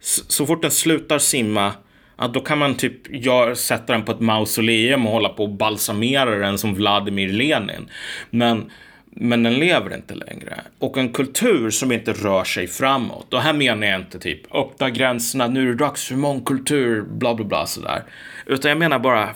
[0.00, 1.72] Så, så fort den slutar simma,
[2.18, 5.54] ja, då kan man typ gör, sätta den på ett mausoleum och hålla på och
[5.54, 7.90] balsamera den som Vladimir Lenin.
[8.30, 8.70] Men,
[9.10, 10.60] men den lever inte längre.
[10.78, 13.34] Och en kultur som inte rör sig framåt.
[13.34, 17.34] Och här menar jag inte typ öppna gränserna, nu är det dags för mångkultur, bla
[17.34, 18.02] bla bla sådär.
[18.46, 19.30] Utan jag menar bara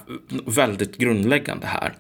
[0.46, 1.92] väldigt grundläggande här.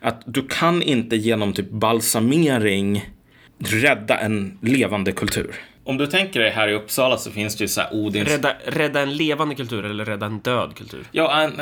[0.00, 3.10] Att du kan inte genom typ balsamering
[3.58, 5.54] rädda en levande kultur.
[5.84, 8.28] Om du tänker dig här i Uppsala så finns det ju så här Odins...
[8.28, 11.04] Rädda, rädda en levande kultur eller rädda en död kultur?
[11.12, 11.60] Ja, en,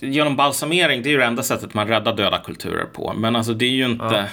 [0.00, 3.14] genom balsamering, det är ju det enda sättet man räddar döda kulturer på.
[3.16, 4.28] Men alltså det är ju inte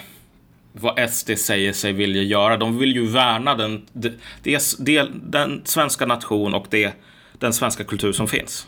[0.74, 2.58] vad SD säger sig vilja göra.
[2.58, 6.94] De vill ju värna den, det, det, det, den svenska nation och det,
[7.40, 8.68] den svenska kultur som finns.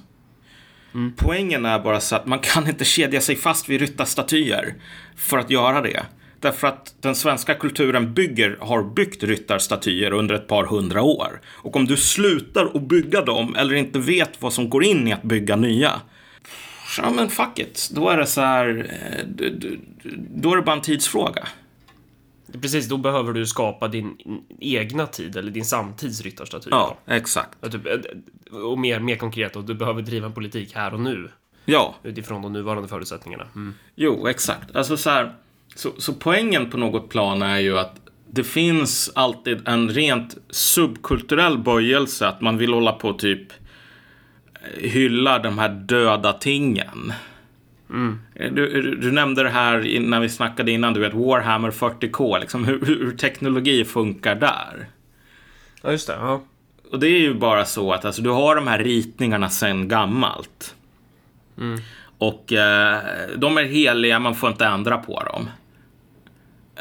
[1.17, 4.73] Poängen är bara så att man kan inte kedja sig fast vid ryttarstatyer
[5.15, 6.03] för att göra det.
[6.41, 11.41] Därför att den svenska kulturen bygger, har byggt ryttarstatyer under ett par hundra år.
[11.47, 15.13] Och om du slutar att bygga dem eller inte vet vad som går in i
[15.13, 16.01] att bygga nya.
[16.97, 17.89] Ja men fuck it.
[17.93, 18.89] Då är det så här.
[18.89, 19.25] eh,
[20.35, 21.47] Då är det bara en tidsfråga.
[22.61, 24.17] Precis, då behöver du skapa din
[24.59, 26.67] egna tid eller din samtids ryttarstaty.
[26.71, 27.65] Ja, exakt.
[27.65, 27.81] Och, typ,
[28.51, 31.29] och mer, mer konkret, då, du behöver driva en politik här och nu.
[31.65, 31.95] Ja.
[32.03, 33.47] Utifrån de nuvarande förutsättningarna.
[33.55, 33.73] Mm.
[33.95, 34.75] Jo, exakt.
[34.75, 35.33] Alltså så här.
[35.79, 37.95] Så, så poängen på något plan är ju att
[38.31, 43.53] det finns alltid en rent subkulturell böjelse att man vill hålla på typ
[44.77, 47.13] hylla de här döda tingen.
[47.89, 48.19] Mm.
[48.35, 52.65] Du, du, du, nämnde det här när vi snackade innan, du vet Warhammer 40K, liksom
[52.65, 54.87] hur, hur teknologi funkar där.
[55.81, 56.13] Ja, just det.
[56.13, 56.43] Ja.
[56.91, 60.75] Och det är ju bara så att alltså, du har de här ritningarna sedan gammalt.
[61.57, 61.79] Mm.
[62.17, 62.99] Och eh,
[63.37, 65.49] de är heliga, man får inte ändra på dem.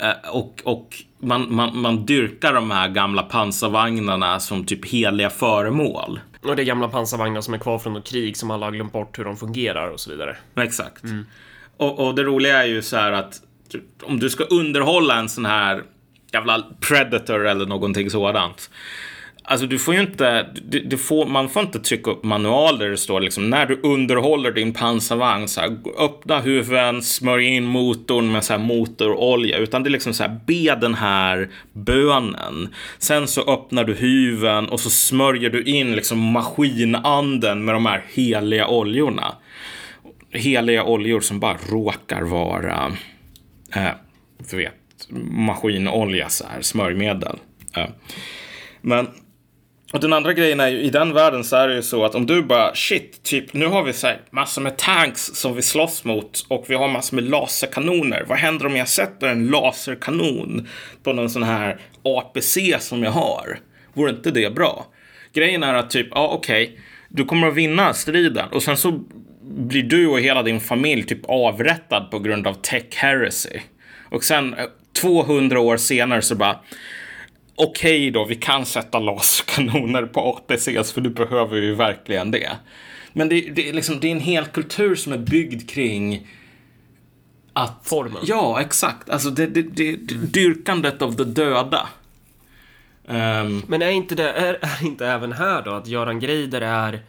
[0.02, 6.20] Eh, och och man, man, man dyrkar de här gamla pansarvagnarna som typ heliga föremål.
[6.42, 8.92] Och det är gamla pansarvagnar som är kvar från något krig som alla har glömt
[8.92, 10.36] bort hur de fungerar och så vidare.
[10.56, 11.04] Exakt.
[11.04, 11.26] Mm.
[11.76, 13.42] Och, och det roliga är ju så här att
[14.02, 15.82] om du ska underhålla en sån här
[16.32, 18.70] jävla predator eller någonting sådant.
[19.50, 22.90] Alltså du får ju inte, du, du, får, man får inte trycka upp manualer där
[22.90, 28.32] det står liksom när du underhåller din pansarvagn så här, öppna huven, smörj in motorn
[28.32, 32.74] med så här motorolja, utan det är liksom så här, be den här bönen.
[32.98, 38.04] Sen så öppnar du huven och så smörjer du in liksom maskinanden med de här
[38.08, 39.34] heliga oljorna.
[40.30, 42.92] Heliga oljor som bara råkar vara,
[43.74, 43.90] eh,
[44.50, 44.74] du vet,
[45.30, 47.36] maskinolja så här, smörjmedel.
[47.76, 47.86] Eh.
[48.80, 49.08] Men
[49.92, 52.14] och den andra grejen är ju, i den världen så är det ju så att
[52.14, 55.62] om du bara shit, typ nu har vi så här massor med tanks som vi
[55.62, 58.24] slåss mot och vi har massor med laserkanoner.
[58.28, 60.68] Vad händer om jag sätter en laserkanon
[61.02, 63.58] på någon sån här APC som jag har?
[63.94, 64.86] Vore inte det bra?
[65.32, 66.78] Grejen är att typ, ja okej, okay,
[67.08, 69.00] du kommer att vinna striden och sen så
[69.42, 73.58] blir du och hela din familj typ avrättad på grund av tech heresy.
[74.10, 74.64] Och sen eh,
[75.00, 76.58] 200 år senare så bara
[77.58, 82.50] okej okay då, vi kan sätta laserkanoner på APCs för du behöver ju verkligen det.
[83.12, 86.28] Men det, det, är liksom, det är en hel kultur som är byggd kring
[87.52, 87.80] att...
[87.82, 88.22] Formen.
[88.24, 89.10] Ja, exakt.
[89.10, 91.88] Alltså det, det, det, dyrkandet av det döda.
[93.06, 97.02] Um, Men är inte det, är, är inte även här då att Göran Greider är,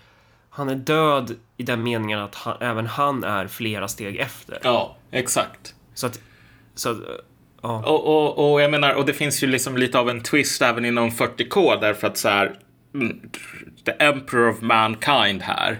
[0.49, 4.59] han är död i den meningen att han, även han är flera steg efter?
[4.63, 5.75] Ja, exakt.
[5.93, 6.19] Så att,
[6.75, 6.97] så att
[7.61, 7.83] Ja.
[7.85, 10.85] Och, och, och jag menar, och det finns ju liksom lite av en twist även
[10.85, 12.55] inom 40K därför att så här,
[12.95, 13.19] mm,
[13.85, 15.79] the emperor of mankind här.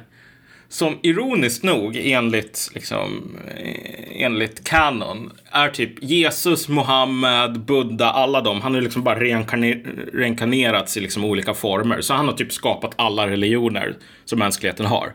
[0.71, 8.61] Som ironiskt nog enligt, liksom, eh, enligt kanon är typ Jesus, Mohammed, Buddha, alla de.
[8.61, 12.01] Han har liksom bara reinkarner reinkarnerats i liksom olika former.
[12.01, 15.13] Så han har typ skapat alla religioner som mänskligheten har.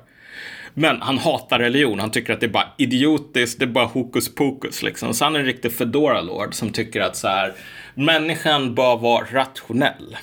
[0.74, 2.00] Men han hatar religion.
[2.00, 5.14] Han tycker att det är bara idiotiskt, det är bara hokus pokus liksom.
[5.14, 7.52] Så han är en riktig fedora lord som tycker att så här,
[7.94, 10.16] människan bör vara rationell.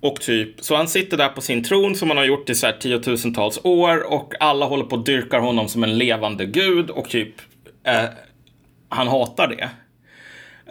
[0.00, 2.66] Och typ, så han sitter där på sin tron som han har gjort i så
[2.66, 7.08] här tiotusentals år och alla håller på och dyrkar honom som en levande gud och
[7.08, 7.34] typ,
[7.84, 8.04] eh,
[8.88, 9.70] han hatar det.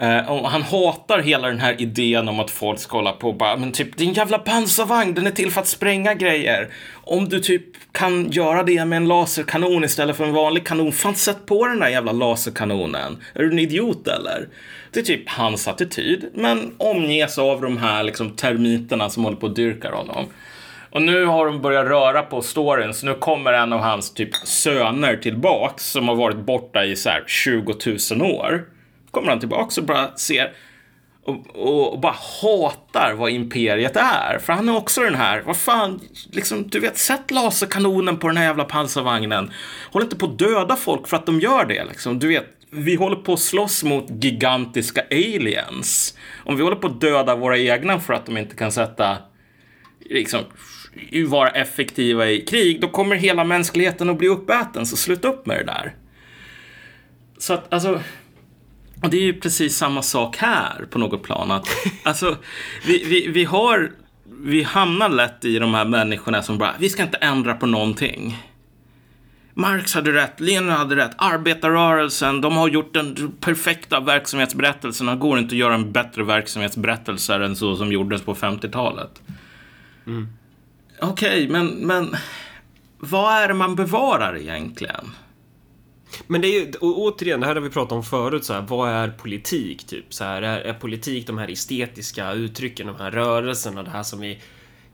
[0.04, 3.36] Uh, och han hatar hela den här idén om att folk ska hålla på och
[3.36, 6.70] bara, men typ din jävla pansarvagn, den är till för att spränga grejer.
[6.94, 11.16] Om du typ kan göra det med en laserkanon istället för en vanlig kanon, fan
[11.16, 13.18] sätt på den där jävla laserkanonen.
[13.34, 14.48] Är du en idiot eller?
[14.92, 19.48] Det är typ hans attityd, men omges av de här liksom termiterna som håller på
[19.48, 20.26] och dyrkar honom.
[20.92, 24.36] Och nu har de börjat röra på storyn, så nu kommer en av hans typ
[24.36, 27.76] söner tillbaks som har varit borta i så här 20
[28.12, 28.66] 000 år
[29.12, 30.54] kommer han tillbaka och bara ser
[31.24, 34.40] och, och, och, bara hatar vad imperiet är.
[34.40, 36.00] För han är också den här, vad fan,
[36.32, 39.52] liksom, du vet, sätt laserkanonen på den här jävla pansarvagnen.
[39.92, 41.86] Håll inte på att döda folk för att de gör det.
[41.86, 42.20] Liksom.
[42.20, 46.18] Du vet, vi håller på att slåss mot gigantiska aliens.
[46.46, 49.18] Om vi håller på att döda våra egna för att de inte kan sätta,
[50.10, 50.40] liksom,
[51.28, 54.86] vara effektiva i krig, då kommer hela mänskligheten att bli uppäten.
[54.86, 55.96] Så sluta upp med det där.
[57.38, 58.02] Så att, alltså,
[59.04, 61.52] och det är ju precis samma sak här på något plan.
[61.52, 61.68] Att,
[62.04, 62.38] alltså,
[62.86, 63.92] vi, vi, vi har,
[64.42, 68.38] vi hamnar lätt i de här människorna som bara, vi ska inte ändra på någonting.
[69.54, 75.08] Marx hade rätt, Lenin hade rätt, arbetarrörelsen, de har gjort den perfekta verksamhetsberättelsen.
[75.08, 79.22] Det går inte att göra en bättre verksamhetsberättelse än så som gjordes på 50-talet.
[80.08, 80.28] Mm.
[81.02, 82.16] Okej, okay, men, men
[83.00, 85.06] vad är det man bevarar egentligen?
[86.28, 88.62] Men det är ju, och återigen, det här har vi pratat om förut, så här,
[88.62, 89.88] vad är politik?
[89.88, 94.04] Typ så här, är, är politik de här estetiska uttrycken, de här rörelserna, det här
[94.04, 94.42] som vi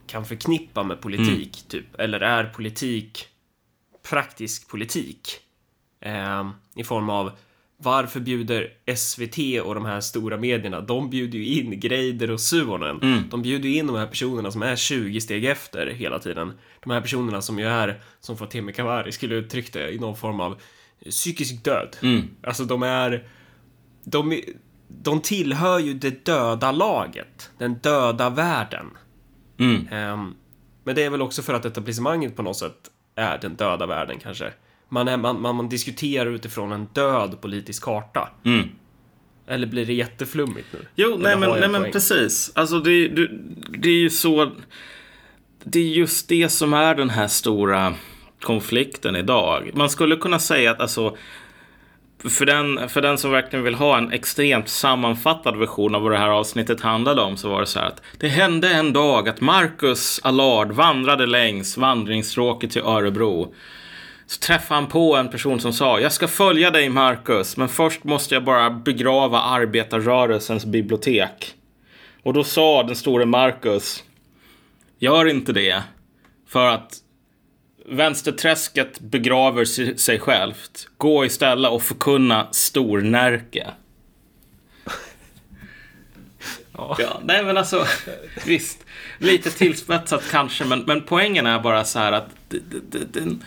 [0.06, 2.00] kan förknippa med politik, typ?
[2.00, 3.26] Eller är politik
[4.10, 5.28] praktisk politik?
[6.00, 7.30] Eh, I form av
[7.78, 13.00] varför bjuder SVT och de här stora medierna, de bjuder ju in Greider och Suonen.
[13.30, 16.52] De bjuder ju in de här personerna som är 20 steg efter hela tiden.
[16.84, 20.40] De här personerna som ju är, som Fatemi Kavari skulle uttryckt det, i någon form
[20.40, 20.60] av
[21.10, 21.96] psykisk död.
[22.42, 23.28] Alltså de är...
[24.04, 24.42] De,
[24.88, 27.50] de tillhör ju det döda laget.
[27.58, 28.86] Den döda världen.
[29.58, 29.88] Mm.
[29.90, 30.34] Ehm,
[30.84, 34.18] men det är väl också för att etablissemanget på något sätt är den döda världen
[34.18, 34.52] kanske.
[34.88, 38.28] Man, är, man, man, man diskuterar utifrån en död politisk karta.
[38.44, 38.68] Mm.
[39.46, 40.78] Eller blir det jätteflummigt nu?
[40.94, 42.52] Jo, nej men, nej en men precis.
[42.54, 43.28] Alltså det, det,
[43.78, 44.52] det är ju så...
[45.64, 47.94] Det är just det som är den här stora
[48.42, 49.70] konflikten idag.
[49.74, 51.16] Man skulle kunna säga att alltså...
[52.28, 56.18] För den, för den som verkligen vill ha en extremt sammanfattad version av vad det
[56.18, 59.40] här avsnittet handlade om så var det så här att det hände en dag att
[59.40, 63.54] Marcus Allard vandrade längs vandringsstråket till Örebro.
[64.26, 68.04] Så träffade han på en person som sa Jag ska följa dig Marcus, men först
[68.04, 71.54] måste jag bara begrava arbetarrörelsens bibliotek.
[72.22, 74.04] Och då sa den store Marcus
[74.98, 75.82] Gör inte det.
[76.48, 76.96] För att
[77.88, 80.88] vänsterträsket begraver si- sig självt.
[80.96, 83.70] Gå istället och förkunna stornärke.
[86.78, 86.96] Ja.
[86.98, 87.86] Ja, nej men alltså,
[88.46, 88.84] visst.
[89.18, 92.28] Lite tillspetsat kanske, men, men poängen är bara så här att
[93.12, 93.44] den,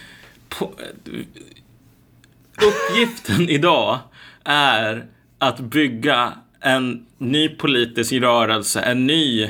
[0.49, 0.73] på,
[2.61, 3.99] uppgiften idag
[4.43, 5.05] är
[5.37, 9.49] att bygga en ny politisk rörelse, en ny,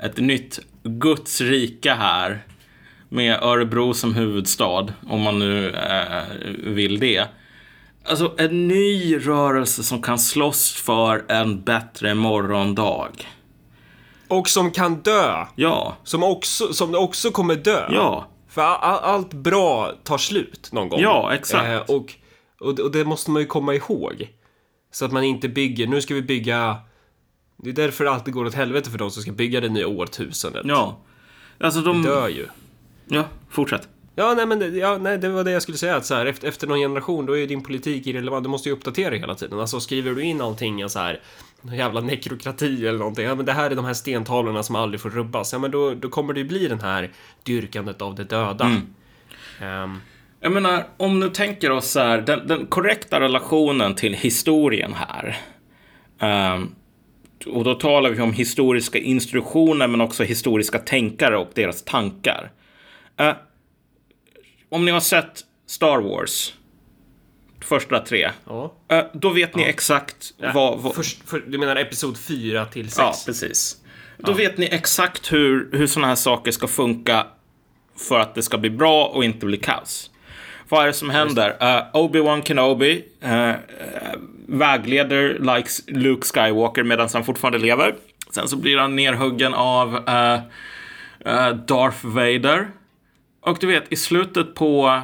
[0.00, 2.42] ett nytt Guds rike här
[3.08, 6.22] med Örebro som huvudstad, om man nu eh,
[6.64, 7.26] vill det.
[8.04, 13.08] Alltså en ny rörelse som kan slåss för en bättre morgondag.
[14.28, 15.44] Och som kan dö.
[15.56, 17.88] Ja, Som också, som också kommer dö.
[17.90, 21.00] ja, För all, all, allt bra tar slut någon gång.
[21.00, 21.68] Ja, exakt.
[21.68, 22.14] Eh, och,
[22.60, 24.28] och, och det måste man ju komma ihåg.
[24.92, 26.76] Så att man inte bygger, nu ska vi bygga...
[27.56, 29.88] Det är därför det alltid går åt helvete för de som ska bygga det nya
[29.88, 30.62] årtusendet.
[30.66, 30.98] ja.
[31.60, 32.02] Alltså de...
[32.02, 32.46] Dör ju.
[33.08, 33.88] Ja, fortsätt.
[34.14, 35.96] Ja, nej, men det, ja, nej, det var det jag skulle säga.
[35.96, 38.44] Att så här, efter, efter någon generation, då är ju din politik irrelevant.
[38.44, 39.60] Du måste ju uppdatera hela tiden.
[39.60, 41.20] Alltså skriver du in allting så här,
[41.62, 43.24] någon jävla nekrokrati eller någonting.
[43.24, 45.52] Ja, men det här är de här stentavlorna som aldrig får rubbas.
[45.52, 47.10] Ja, men då, då kommer det ju bli den här
[47.42, 48.82] dyrkandet av det döda.
[49.60, 50.00] Ehm,
[50.40, 55.36] Jag menar, om du tänker oss så här, den, den korrekta relationen till historien här.
[56.18, 56.70] ehm,
[57.46, 62.50] och då talar vi om historiska instruktioner men också historiska tänkare och deras tankar.
[63.18, 63.34] Eh,
[64.68, 66.54] om ni har sett Star Wars,
[67.60, 68.74] första tre, ja.
[68.88, 70.78] eh, då vet ni exakt vad...
[70.78, 72.98] vad Först, för, du menar episod 4 till 6?
[72.98, 73.76] Ja, precis.
[74.18, 77.26] Då vet ni exakt hur, hur sådana här saker ska funka
[77.96, 80.10] för att det ska bli bra och inte bli kaos.
[80.68, 81.50] Vad är det som händer?
[81.50, 83.52] Uh, Obi-Wan Kenobi uh,
[84.46, 87.94] vägleder likes Luke Skywalker medan han fortfarande lever.
[88.30, 90.40] Sen så blir han nerhuggen av uh,
[91.26, 92.68] uh, Darth Vader.
[93.40, 95.02] Och du vet, i slutet på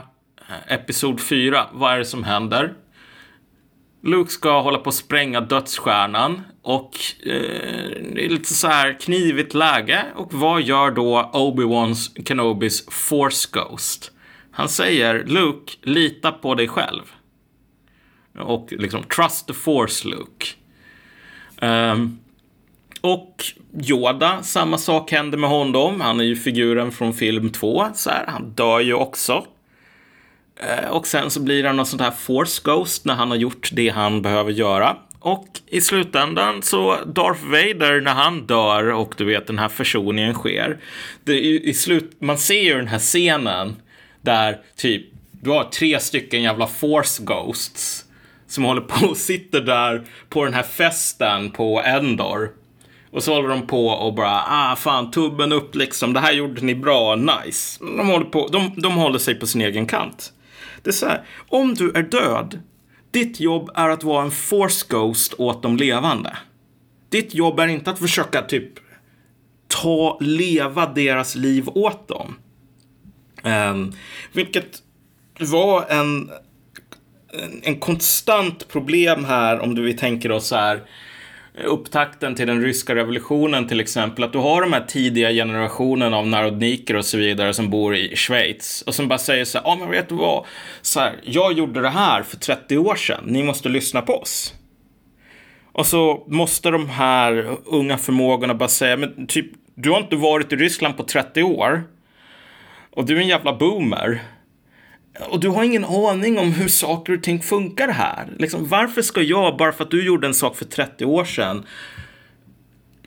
[0.49, 2.74] eh, Episod 4, vad är det som händer?
[4.03, 7.32] Luke ska hålla på att spränga dödsstjärnan och eh,
[8.14, 10.05] det är lite så här knivigt läge.
[10.14, 14.11] Och vad gör då Obi-Wans Kenobis Force Ghost?
[14.51, 17.03] Han säger Luke, lita på dig själv.
[18.39, 20.47] Och liksom trust the force Luke.
[21.61, 22.18] Um,
[23.05, 23.44] och
[23.88, 26.00] Yoda, samma sak händer med honom.
[26.00, 27.86] Han är ju figuren från film 2.
[27.94, 29.46] Så här, han dör ju också.
[30.57, 33.70] Eh, och sen så blir han någon sånt här force ghost när han har gjort
[33.72, 34.96] det han behöver göra.
[35.18, 40.34] Och i slutändan så Darth Vader när han dör och du vet den här försoningen
[40.34, 40.78] sker.
[41.24, 43.76] Det är ju i slut, man ser ju den här scenen
[44.20, 48.05] där typ du har tre stycken jävla force ghosts
[48.46, 52.50] som håller på och sitter där på den här festen på Endor.
[53.14, 56.60] Och så håller de på och bara, ah fan, tubben upp liksom, det här gjorde
[56.60, 57.84] ni bra, nice.
[57.84, 60.32] De håller, på, de, de håller sig på sin egen kant.
[60.82, 62.60] Det är så här, om du är död,
[63.10, 66.36] ditt jobb är att vara en force ghost åt de levande.
[67.08, 68.72] Ditt jobb är inte att försöka typ
[69.68, 72.36] ta, leva deras liv åt dem.
[73.42, 73.92] Um,
[74.32, 74.82] vilket
[75.38, 76.30] var en,
[77.32, 80.82] en, en konstant problem här om du vi tänker oss så här
[81.62, 86.26] upptakten till den ryska revolutionen till exempel, att du har de här tidiga generationen av
[86.26, 89.72] narodniker och så vidare som bor i Schweiz och som bara säger så här, ja
[89.72, 90.46] ah, men vet du vad,
[90.82, 94.55] så här, jag gjorde det här för 30 år sedan, ni måste lyssna på oss.
[95.72, 100.52] Och så måste de här unga förmågorna bara säga, men typ, du har inte varit
[100.52, 101.82] i Ryssland på 30 år
[102.90, 104.22] och du är en jävla boomer.
[105.20, 108.28] Och du har ingen aning om hur saker och ting funkar här.
[108.38, 111.66] Liksom, varför ska jag, bara för att du gjorde en sak för 30 år sedan,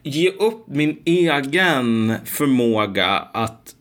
[0.04, 3.76] ge upp min egen förmåga att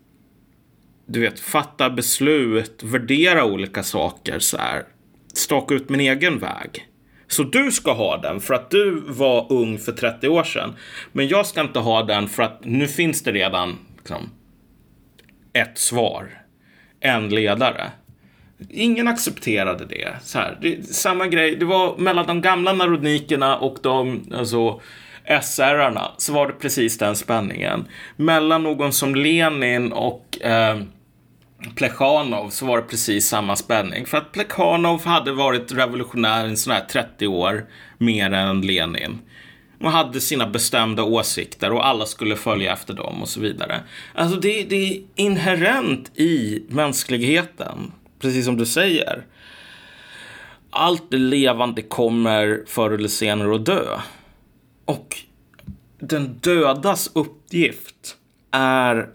[1.07, 4.85] du vet, fatta beslut, värdera olika saker så här.
[5.35, 6.89] Staka ut min egen väg.
[7.29, 10.75] Så du ska ha den för att du var ung för 30 år sedan.
[11.13, 14.31] Men jag ska inte ha den för att nu finns det redan liksom,
[15.53, 16.43] ett svar.
[17.01, 17.91] En ledare.
[18.71, 20.15] Ingen accepterade det.
[20.23, 24.81] Så här, det, samma grej, det var mellan de gamla narodnikerna och de alltså,
[25.43, 27.89] SR-arna så var det precis den spänningen.
[28.17, 30.81] Mellan någon som Lenin och eh,
[31.75, 34.07] Plekhanov så var det precis samma spänning.
[34.07, 37.67] För att Plekhanov hade varit revolutionär i sådana här 30 år
[37.99, 39.19] mer än Lenin.
[39.81, 43.81] Och hade sina bestämda åsikter och alla skulle följa efter dem och så vidare.
[44.15, 49.27] Alltså det, det är inherent i mänskligheten precis som du säger.
[50.71, 54.01] Allt det levande kommer förr eller senare att dö.
[54.85, 55.17] Och
[55.99, 58.17] den dödas uppgift
[58.51, 59.09] är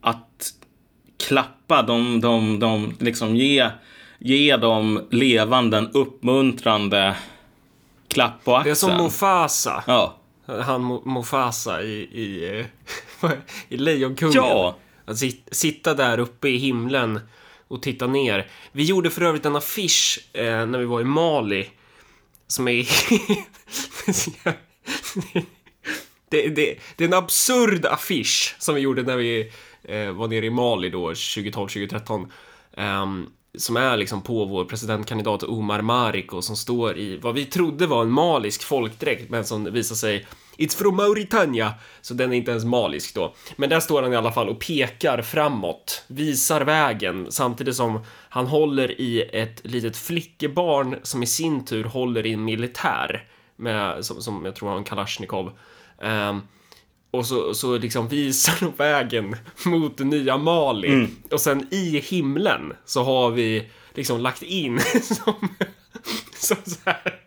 [0.00, 0.52] att
[1.26, 3.70] klappa de, de, de liksom ge,
[4.18, 7.16] ge de levande en uppmuntrande
[8.08, 8.64] klapp på axeln.
[8.64, 9.84] Det är som Mufasa.
[9.86, 10.16] Ja.
[10.46, 12.64] Han Mufasa i, i,
[13.68, 14.34] i Lejonkungen.
[14.34, 14.76] Ja.
[15.04, 15.18] Att
[15.50, 17.20] sitta där uppe i himlen
[17.68, 18.50] och titta ner.
[18.72, 21.70] Vi gjorde för övrigt en affisch eh, när vi var i Mali.
[22.46, 22.74] Som är...
[26.30, 29.52] det, det, det, är en absurd affisch som vi gjorde när vi
[29.82, 32.28] eh, var nere i Mali då, 2012-2013.
[32.72, 33.06] Eh,
[33.58, 38.02] som är liksom på vår presidentkandidat Omar Mariko som står i vad vi trodde var
[38.02, 40.26] en malisk folkdräkt men som visar sig
[40.56, 43.34] It's from Mauritania, så den är inte ens malisk då.
[43.56, 48.46] Men där står han i alla fall och pekar framåt, visar vägen samtidigt som han
[48.46, 53.24] håller i ett litet flickebarn som i sin tur håller i en militär
[53.56, 55.52] med, som, som jag tror har en Kalashnikov.
[55.98, 56.42] Um,
[57.10, 59.36] och så, så liksom visar de vägen
[59.66, 60.88] mot nya Mali.
[60.88, 61.10] Mm.
[61.30, 65.48] Och sen i himlen så har vi liksom lagt in som,
[66.34, 67.20] som så här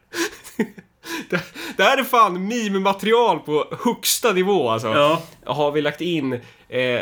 [1.30, 1.42] det,
[1.78, 4.88] det här är fan meme-material på högsta nivå alltså.
[4.88, 5.22] Ja.
[5.46, 6.34] Har vi lagt in
[6.70, 7.02] eh,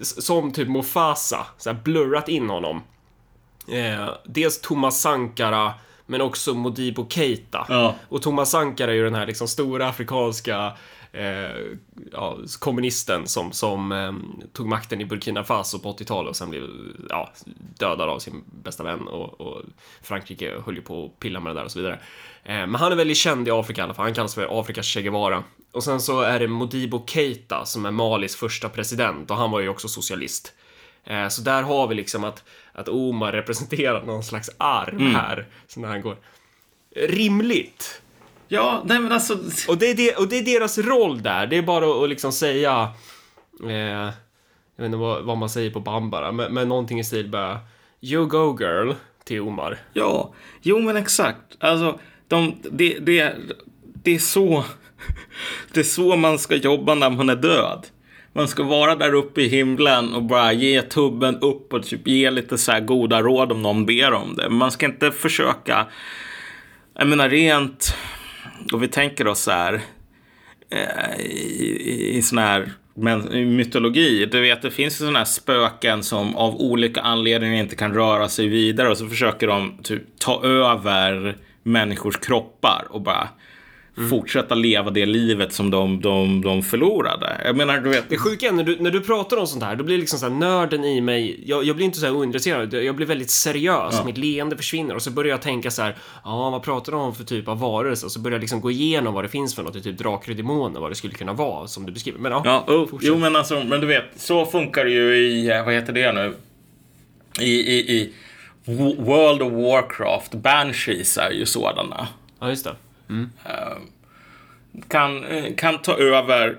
[0.00, 2.82] som typ Mufasa, så här blurrat in honom.
[3.68, 5.74] Eh, dels Thomas Sankara,
[6.06, 7.66] men också Modibo Keita.
[7.68, 7.94] Ja.
[8.08, 10.72] Och Thomas Sankara är ju den här liksom stora afrikanska
[11.12, 11.76] eh,
[12.12, 14.12] ja, kommunisten som, som eh,
[14.52, 16.62] tog makten i Burkina Faso på 80-talet och sen blev
[17.08, 17.32] ja,
[17.78, 19.62] dödad av sin bästa vän och, och
[20.02, 22.00] Frankrike höll ju på att pilla med det där och så vidare.
[22.44, 24.86] Eh, men han är väldigt känd i Afrika i alla fall, han kallas för Afrikas
[24.86, 25.44] Che Guevara.
[25.72, 29.60] Och sen så är det Modibo Keita som är Malis första president och han var
[29.60, 30.54] ju också socialist.
[31.04, 35.14] Eh, så där har vi liksom att, att Omar representerar någon slags arv mm.
[35.14, 36.16] här, så när han går.
[36.96, 38.02] Rimligt!
[38.48, 39.38] Ja, nej men alltså...
[39.68, 42.32] Och det är, det, och det är deras roll där, det är bara att liksom
[42.32, 42.88] säga...
[43.64, 44.10] Eh,
[44.76, 47.58] jag vet inte vad, vad, man säger på Bambara, men, men någonting i stil bara...
[48.00, 48.92] You go girl,
[49.24, 49.78] till Omar.
[49.92, 51.56] Ja, jo men exakt.
[51.60, 53.34] Alltså, de, det, det,
[53.82, 54.64] det är så...
[55.72, 57.86] Det är så man ska jobba när man är död.
[58.32, 62.30] Man ska vara där uppe i himlen och bara ge tubben upp och typ ge
[62.30, 64.48] lite så här goda råd om någon ber om det.
[64.48, 65.86] Man ska inte försöka,
[66.94, 67.94] jag menar rent
[68.72, 69.80] och vi tänker oss så här
[70.70, 74.26] eh, i, i sån här men, mytologi.
[74.26, 78.28] Du vet, det finns ju sådana här spöken som av olika anledningar inte kan röra
[78.28, 83.28] sig vidare och så försöker de typ ta över människors kroppar och bara
[83.98, 84.10] Mm.
[84.10, 87.40] fortsätta leva det livet som de, de, de förlorade.
[87.44, 88.08] Jag menar, du vet...
[88.08, 90.28] Det sjuka är när du, när du pratar om sånt här, då blir liksom så
[90.28, 93.94] här nörden i mig, jag, jag blir inte så här ointresserad, jag blir väldigt seriös,
[93.98, 94.04] ja.
[94.04, 97.14] mitt leende försvinner och så börjar jag tänka så här, ja, vad pratar de om
[97.14, 98.06] för typ av varelse?
[98.06, 100.32] Och så börjar jag liksom gå igenom vad det finns för något, i typ drakar
[100.32, 102.18] och demoner, vad det skulle kunna vara som du beskriver.
[102.18, 105.50] Men ja, ja oh, jo, men alltså, men du vet, så funkar det ju i,
[105.50, 106.34] eh, vad heter det nu?
[107.40, 108.12] I, i, i
[108.98, 112.08] World of Warcraft, Banshees är ju sådana.
[112.40, 112.74] Ja, just det.
[113.08, 113.30] Mm.
[114.88, 116.54] kan, eh, kan ta över eh,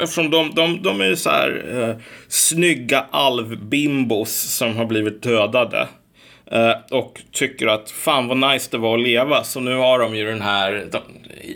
[0.00, 5.88] Eftersom de, de, de är så här eh, snygga alvbimbos som har blivit dödade.
[6.50, 9.44] Eh, och tycker att fan vad nice det var att leva.
[9.44, 10.98] Så nu har de ju den här, de,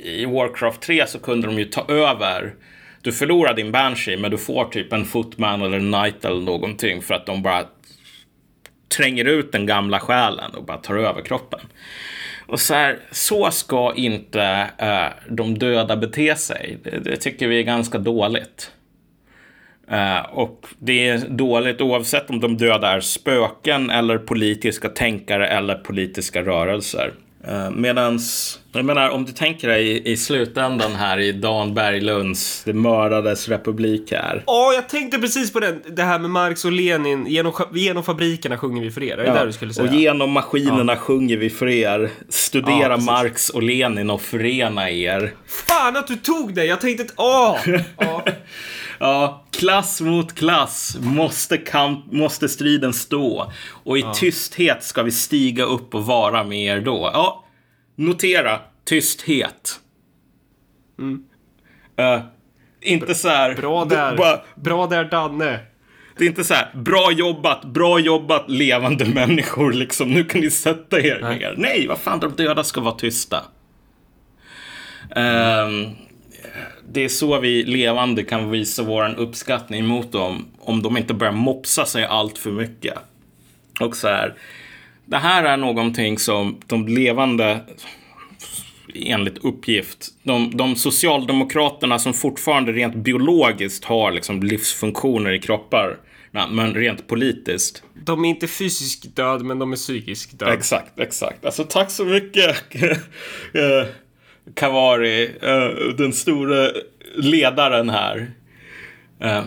[0.09, 2.55] i Warcraft 3 så kunde de ju ta över.
[3.03, 7.03] Du förlorar din Banshee men du får typ en Footman eller en Knight eller någonting
[7.03, 7.65] för att de bara
[8.97, 11.61] tränger ut den gamla själen och bara tar över kroppen.
[12.51, 16.78] Och så här, så ska inte uh, de döda bete sig.
[16.82, 18.70] Det, det, tycker vi är ganska dåligt.
[19.93, 25.74] Uh, och det är dåligt oavsett om de döda är spöken eller politiska tänkare eller
[25.74, 27.12] politiska rörelser.
[27.48, 32.72] Uh, medans, jag menar om du tänker dig i, slutändan här i Dan Berglunds Det
[32.72, 34.42] mördades republik här.
[34.46, 35.82] Ja, oh, jag tänkte precis på den.
[35.86, 37.26] Det här med Marx och Lenin.
[37.26, 39.12] Genom, genom fabrikerna sjunger vi för er.
[39.12, 39.88] Är det ja, där du skulle säga?
[39.88, 40.96] Och genom maskinerna ja.
[40.96, 42.10] sjunger vi för er.
[42.28, 45.34] Studera ja, Marx och Lenin och förena er.
[45.46, 46.64] Fan att du tog det!
[46.64, 47.58] Jag tänkte att, åh!
[49.02, 53.52] Ja, klass mot klass måste, kamp, måste striden stå.
[53.85, 54.14] Och i ja.
[54.14, 57.10] tysthet ska vi stiga upp och vara med er då.
[57.12, 57.44] Ja,
[57.97, 59.81] notera tysthet.
[60.98, 61.24] Mm.
[62.01, 62.22] Uh,
[62.81, 63.55] inte så här...
[63.55, 64.16] Bra där.
[64.16, 65.59] Bara, bra där, Danne.
[66.18, 70.10] Det är inte så här, bra jobbat, bra jobbat levande människor liksom.
[70.10, 71.39] Nu kan ni sätta er Nej.
[71.39, 71.55] ner.
[71.56, 73.44] Nej, vad fan, de döda ska vara tysta.
[75.16, 75.97] Um,
[76.89, 81.32] det är så vi levande kan visa vår uppskattning mot dem om de inte börjar
[81.32, 82.94] mopsa sig allt för mycket.
[83.81, 84.35] Och så här,
[85.05, 87.60] det här är någonting som de levande
[88.94, 90.09] enligt uppgift.
[90.22, 95.97] De, de socialdemokraterna som fortfarande rent biologiskt har liksom livsfunktioner i kroppar,
[96.31, 97.82] men rent politiskt.
[97.94, 100.48] De är inte fysiskt död, men de är psykiskt död.
[100.48, 101.44] Exakt, exakt.
[101.44, 102.56] Alltså tack så mycket.
[104.46, 106.70] Eh, Kavari, uh, den stora
[107.16, 108.30] ledaren här.
[109.24, 109.42] Uh,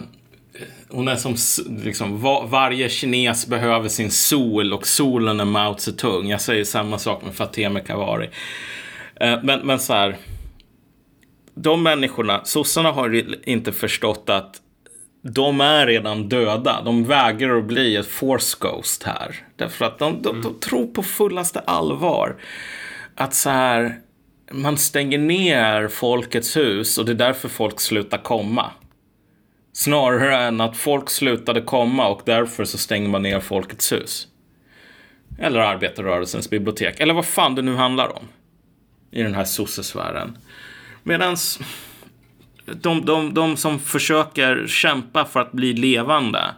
[0.89, 1.35] hon är som,
[1.83, 6.27] liksom, var, varje kines behöver sin sol och solen är Mao Zedong.
[6.27, 8.29] Jag säger samma sak med Fateme Kavari.
[9.23, 10.17] Uh, men, men så här.
[11.55, 14.61] De människorna, sossarna har inte förstått att
[15.23, 16.81] de är redan döda.
[16.81, 19.35] De vägrar att bli ett force ghost här.
[19.55, 20.59] Därför att de, de, de mm.
[20.59, 22.35] tror på fullaste allvar
[23.15, 23.99] att så här
[24.53, 28.71] man stänger ner Folkets hus och det är därför folk slutar komma.
[29.73, 34.27] Snarare än att folk slutade komma och därför så stänger man ner Folkets hus.
[35.39, 36.99] Eller arbetarrörelsens bibliotek.
[36.99, 38.27] Eller vad fan det nu handlar om.
[39.11, 40.37] I den här sossesfären.
[41.03, 41.59] Medans
[42.65, 46.55] de, de, de som försöker kämpa för att bli levande.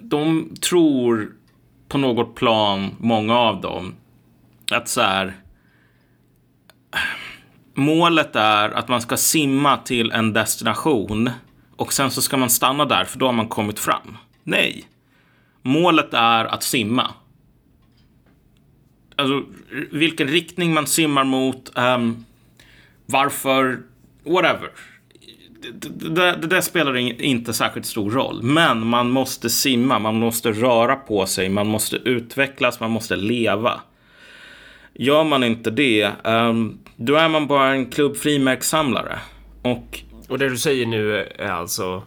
[0.00, 1.32] De tror
[1.88, 3.94] på något plan, många av dem,
[4.70, 5.41] att så här
[7.74, 11.30] målet är att man ska simma till en destination
[11.76, 14.16] och sen så ska man stanna där för då har man kommit fram.
[14.44, 14.84] Nej.
[15.62, 17.10] Målet är att simma.
[19.16, 19.42] Alltså
[19.90, 22.24] vilken riktning man simmar mot, um,
[23.06, 23.82] varför,
[24.24, 24.70] whatever.
[25.72, 28.42] Det, det, det där spelar inte särskilt stor roll.
[28.42, 33.80] Men man måste simma, man måste röra på sig, man måste utvecklas, man måste leva.
[34.94, 39.18] Gör man inte det, um, då är man bara en klubbfrimärkssamlare.
[39.62, 40.00] Och...
[40.28, 42.02] och det du säger nu är alltså,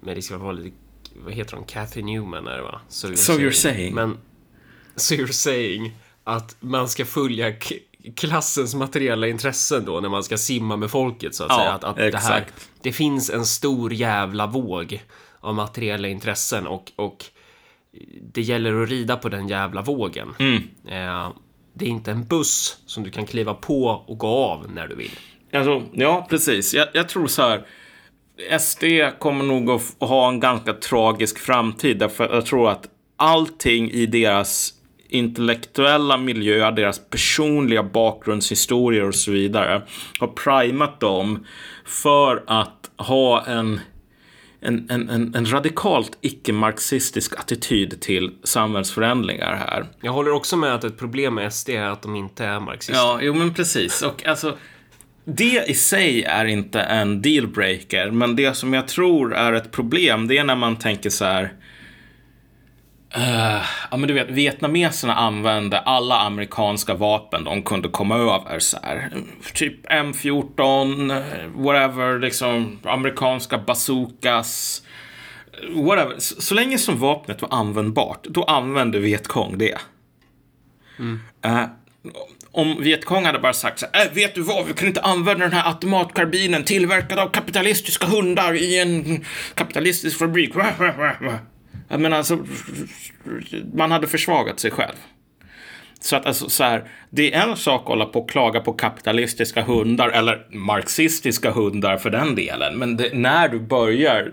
[0.00, 0.76] med risk för att vara lite,
[1.24, 2.80] vad heter hon, Kathy Newman är det va?
[2.88, 3.40] So you're, so saying.
[3.40, 3.94] you're saying.
[3.94, 4.18] Men,
[4.96, 5.92] so you're saying
[6.24, 7.52] att man ska följa
[8.16, 11.72] klassens materiella intressen då när man ska simma med folket så att ja, säga.
[11.72, 12.26] Att, att exakt.
[12.26, 12.46] det, här,
[12.82, 15.02] det finns en stor jävla våg
[15.40, 17.24] av materiella intressen och, och
[18.32, 20.34] det gäller att rida på den jävla vågen.
[20.38, 20.62] Mm.
[20.88, 21.32] Eh,
[21.74, 24.94] det är inte en buss som du kan kliva på och gå av när du
[24.94, 25.18] vill.
[25.52, 26.74] Alltså, ja, precis.
[26.74, 27.66] Jag, jag tror så här.
[28.58, 28.84] SD
[29.18, 31.98] kommer nog att ha en ganska tragisk framtid.
[31.98, 34.74] Därför jag tror att allting i deras
[35.08, 39.82] intellektuella miljö, deras personliga bakgrundshistorier och så vidare
[40.20, 41.46] har primat dem
[41.84, 43.80] för att ha en
[44.64, 49.86] en, en, en, en radikalt icke-marxistisk attityd till samhällsförändringar här.
[50.00, 52.94] Jag håller också med att ett problem med SD är att de inte är marxister.
[52.94, 54.02] Ja, jo men precis.
[54.02, 54.56] Och alltså,
[55.24, 60.28] det i sig är inte en dealbreaker, men det som jag tror är ett problem,
[60.28, 61.52] det är när man tänker så här
[63.16, 68.78] Uh, ja men du vet, vietnameserna använde alla amerikanska vapen de kunde komma över så
[68.82, 69.12] här.
[69.54, 71.22] Typ M14,
[71.54, 74.82] whatever, liksom amerikanska bazookas.
[75.74, 76.14] Whatever.
[76.18, 79.78] Så, så länge som vapnet var användbart, då använde Vietkong det.
[80.98, 81.20] Mm.
[81.46, 81.64] Uh,
[82.52, 85.44] om Vietkong hade bara sagt så här, äh, vet du vad, vi kan inte använda
[85.44, 89.24] den här automatkarbinen tillverkad av kapitalistiska hundar i en
[89.54, 90.54] kapitalistisk fabrik.
[91.88, 92.38] Jag menar, alltså,
[93.74, 94.94] man hade försvagat sig själv.
[96.00, 98.72] Så att alltså så här, det är en sak att hålla på och klaga på
[98.72, 102.78] kapitalistiska hundar eller marxistiska hundar för den delen.
[102.78, 104.32] Men det, när du börjar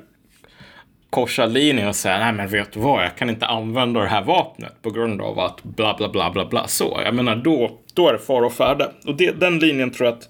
[1.10, 4.24] korsa linjen och säga nej men vet du vad, jag kan inte använda det här
[4.24, 7.00] vapnet på grund av att bla bla bla bla bla så.
[7.06, 8.92] Jag menar då, då är det fara och färde.
[9.06, 10.30] Och det, den linjen tror jag att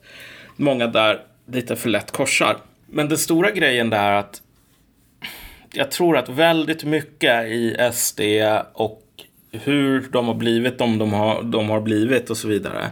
[0.56, 1.20] många där
[1.52, 2.58] lite för lätt korsar.
[2.86, 4.42] Men den stora grejen där är att
[5.74, 8.22] jag tror att väldigt mycket i SD
[8.74, 9.02] och
[9.52, 12.90] hur de har blivit de de har, de har blivit och så vidare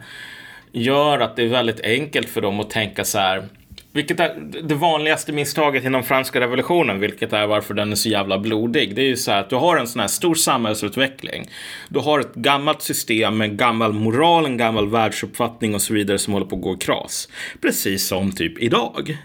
[0.72, 3.44] gör att det är väldigt enkelt för dem att tänka så här
[3.92, 8.40] vilket är det vanligaste misstaget inom franska revolutionen, vilket är varför den är så jävla
[8.40, 8.96] blodig.
[8.96, 11.50] Det är ju så här att du har en sån här stor samhällsutveckling.
[11.90, 16.34] Du har ett gammalt system med gammal moral, en gammal världsuppfattning och så vidare som
[16.34, 17.30] håller på att gå i kras.
[17.62, 19.18] Precis som typ idag.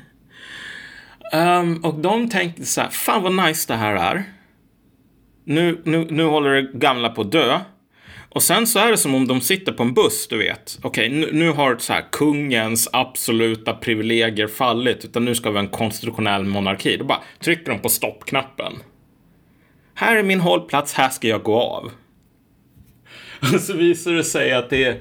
[1.34, 4.24] Um, och de tänkte så här, fan vad nice det här är.
[5.44, 7.60] Nu, nu, nu håller det gamla på att dö.
[8.28, 10.78] Och sen så är det som om de sitter på en buss, du vet.
[10.82, 15.64] Okej, nu, nu har så här kungens absoluta privilegier fallit, utan nu ska vi ha
[15.64, 16.96] en konstitutionell monarki.
[16.96, 18.72] Då bara trycker de på stoppknappen.
[19.94, 21.90] Här är min hållplats, här ska jag gå av.
[23.54, 24.94] Och så visar det sig att det är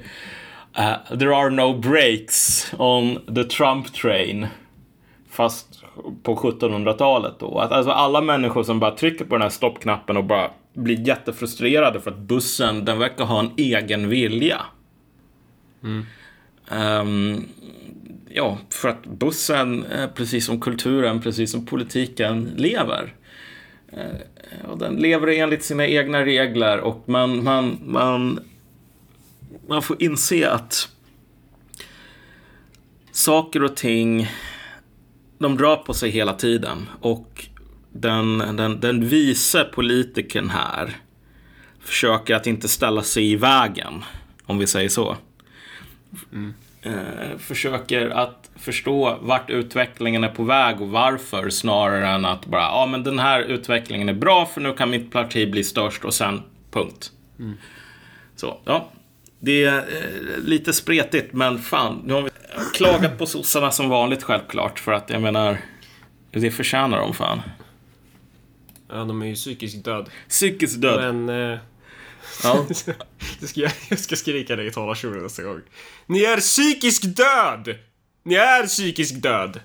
[0.78, 4.46] uh, There are no breaks on the Trump train.
[5.30, 5.83] Fast
[6.22, 7.58] på 1700-talet då.
[7.58, 12.00] Att alltså alla människor som bara trycker på den här stoppknappen och bara blir jättefrustrerade
[12.00, 14.60] för att bussen, den verkar ha en egen vilja.
[15.82, 16.06] Mm.
[16.70, 17.44] Um,
[18.28, 19.84] ja, för att bussen,
[20.14, 23.14] precis som kulturen, precis som politiken, lever.
[23.92, 28.40] Uh, och den lever enligt sina egna regler och man, man, man,
[29.68, 30.88] man får inse att
[33.12, 34.28] saker och ting
[35.44, 36.88] de drar på sig hela tiden.
[37.00, 37.46] Och
[37.92, 40.96] den, den, den vise politikern här
[41.80, 44.04] försöker att inte ställa sig i vägen,
[44.46, 45.16] om vi säger så.
[46.32, 46.54] Mm.
[46.82, 52.62] Eh, försöker att förstå vart utvecklingen är på väg och varför snarare än att bara,
[52.62, 56.14] ja men den här utvecklingen är bra för nu kan mitt parti bli störst och
[56.14, 57.12] sen punkt.
[57.38, 57.54] Mm.
[58.36, 58.90] Så, ja.
[59.44, 62.30] Det är eh, lite spretigt men fan, nu har vi
[62.74, 65.58] klagat på sossarna som vanligt självklart för att jag menar,
[66.30, 67.42] det förtjänar de fan.
[68.88, 70.10] Ja, de är ju psykiskt död.
[70.28, 71.14] Psykiskt död.
[71.14, 71.52] Men...
[71.52, 71.58] Eh,
[72.42, 72.66] ja.
[73.46, 75.60] ska jag, jag ska skrika det i talarstolen nästa gång.
[76.06, 77.78] Ni är psykiskt död!
[78.22, 79.60] Ni är psykiskt död!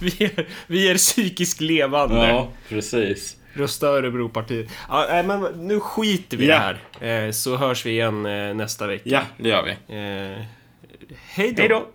[0.00, 2.28] Vi är, vi är psykiskt levande.
[2.28, 3.36] Ja, precis.
[3.56, 4.70] Rösta Örebropartiet.
[4.88, 6.54] Ja, men nu skiter vi i ja.
[7.00, 7.26] det här.
[7.26, 9.02] Eh, så hörs vi igen eh, nästa vecka.
[9.04, 9.70] Ja, det gör vi.
[9.70, 10.42] Eh,
[11.26, 11.84] hej då.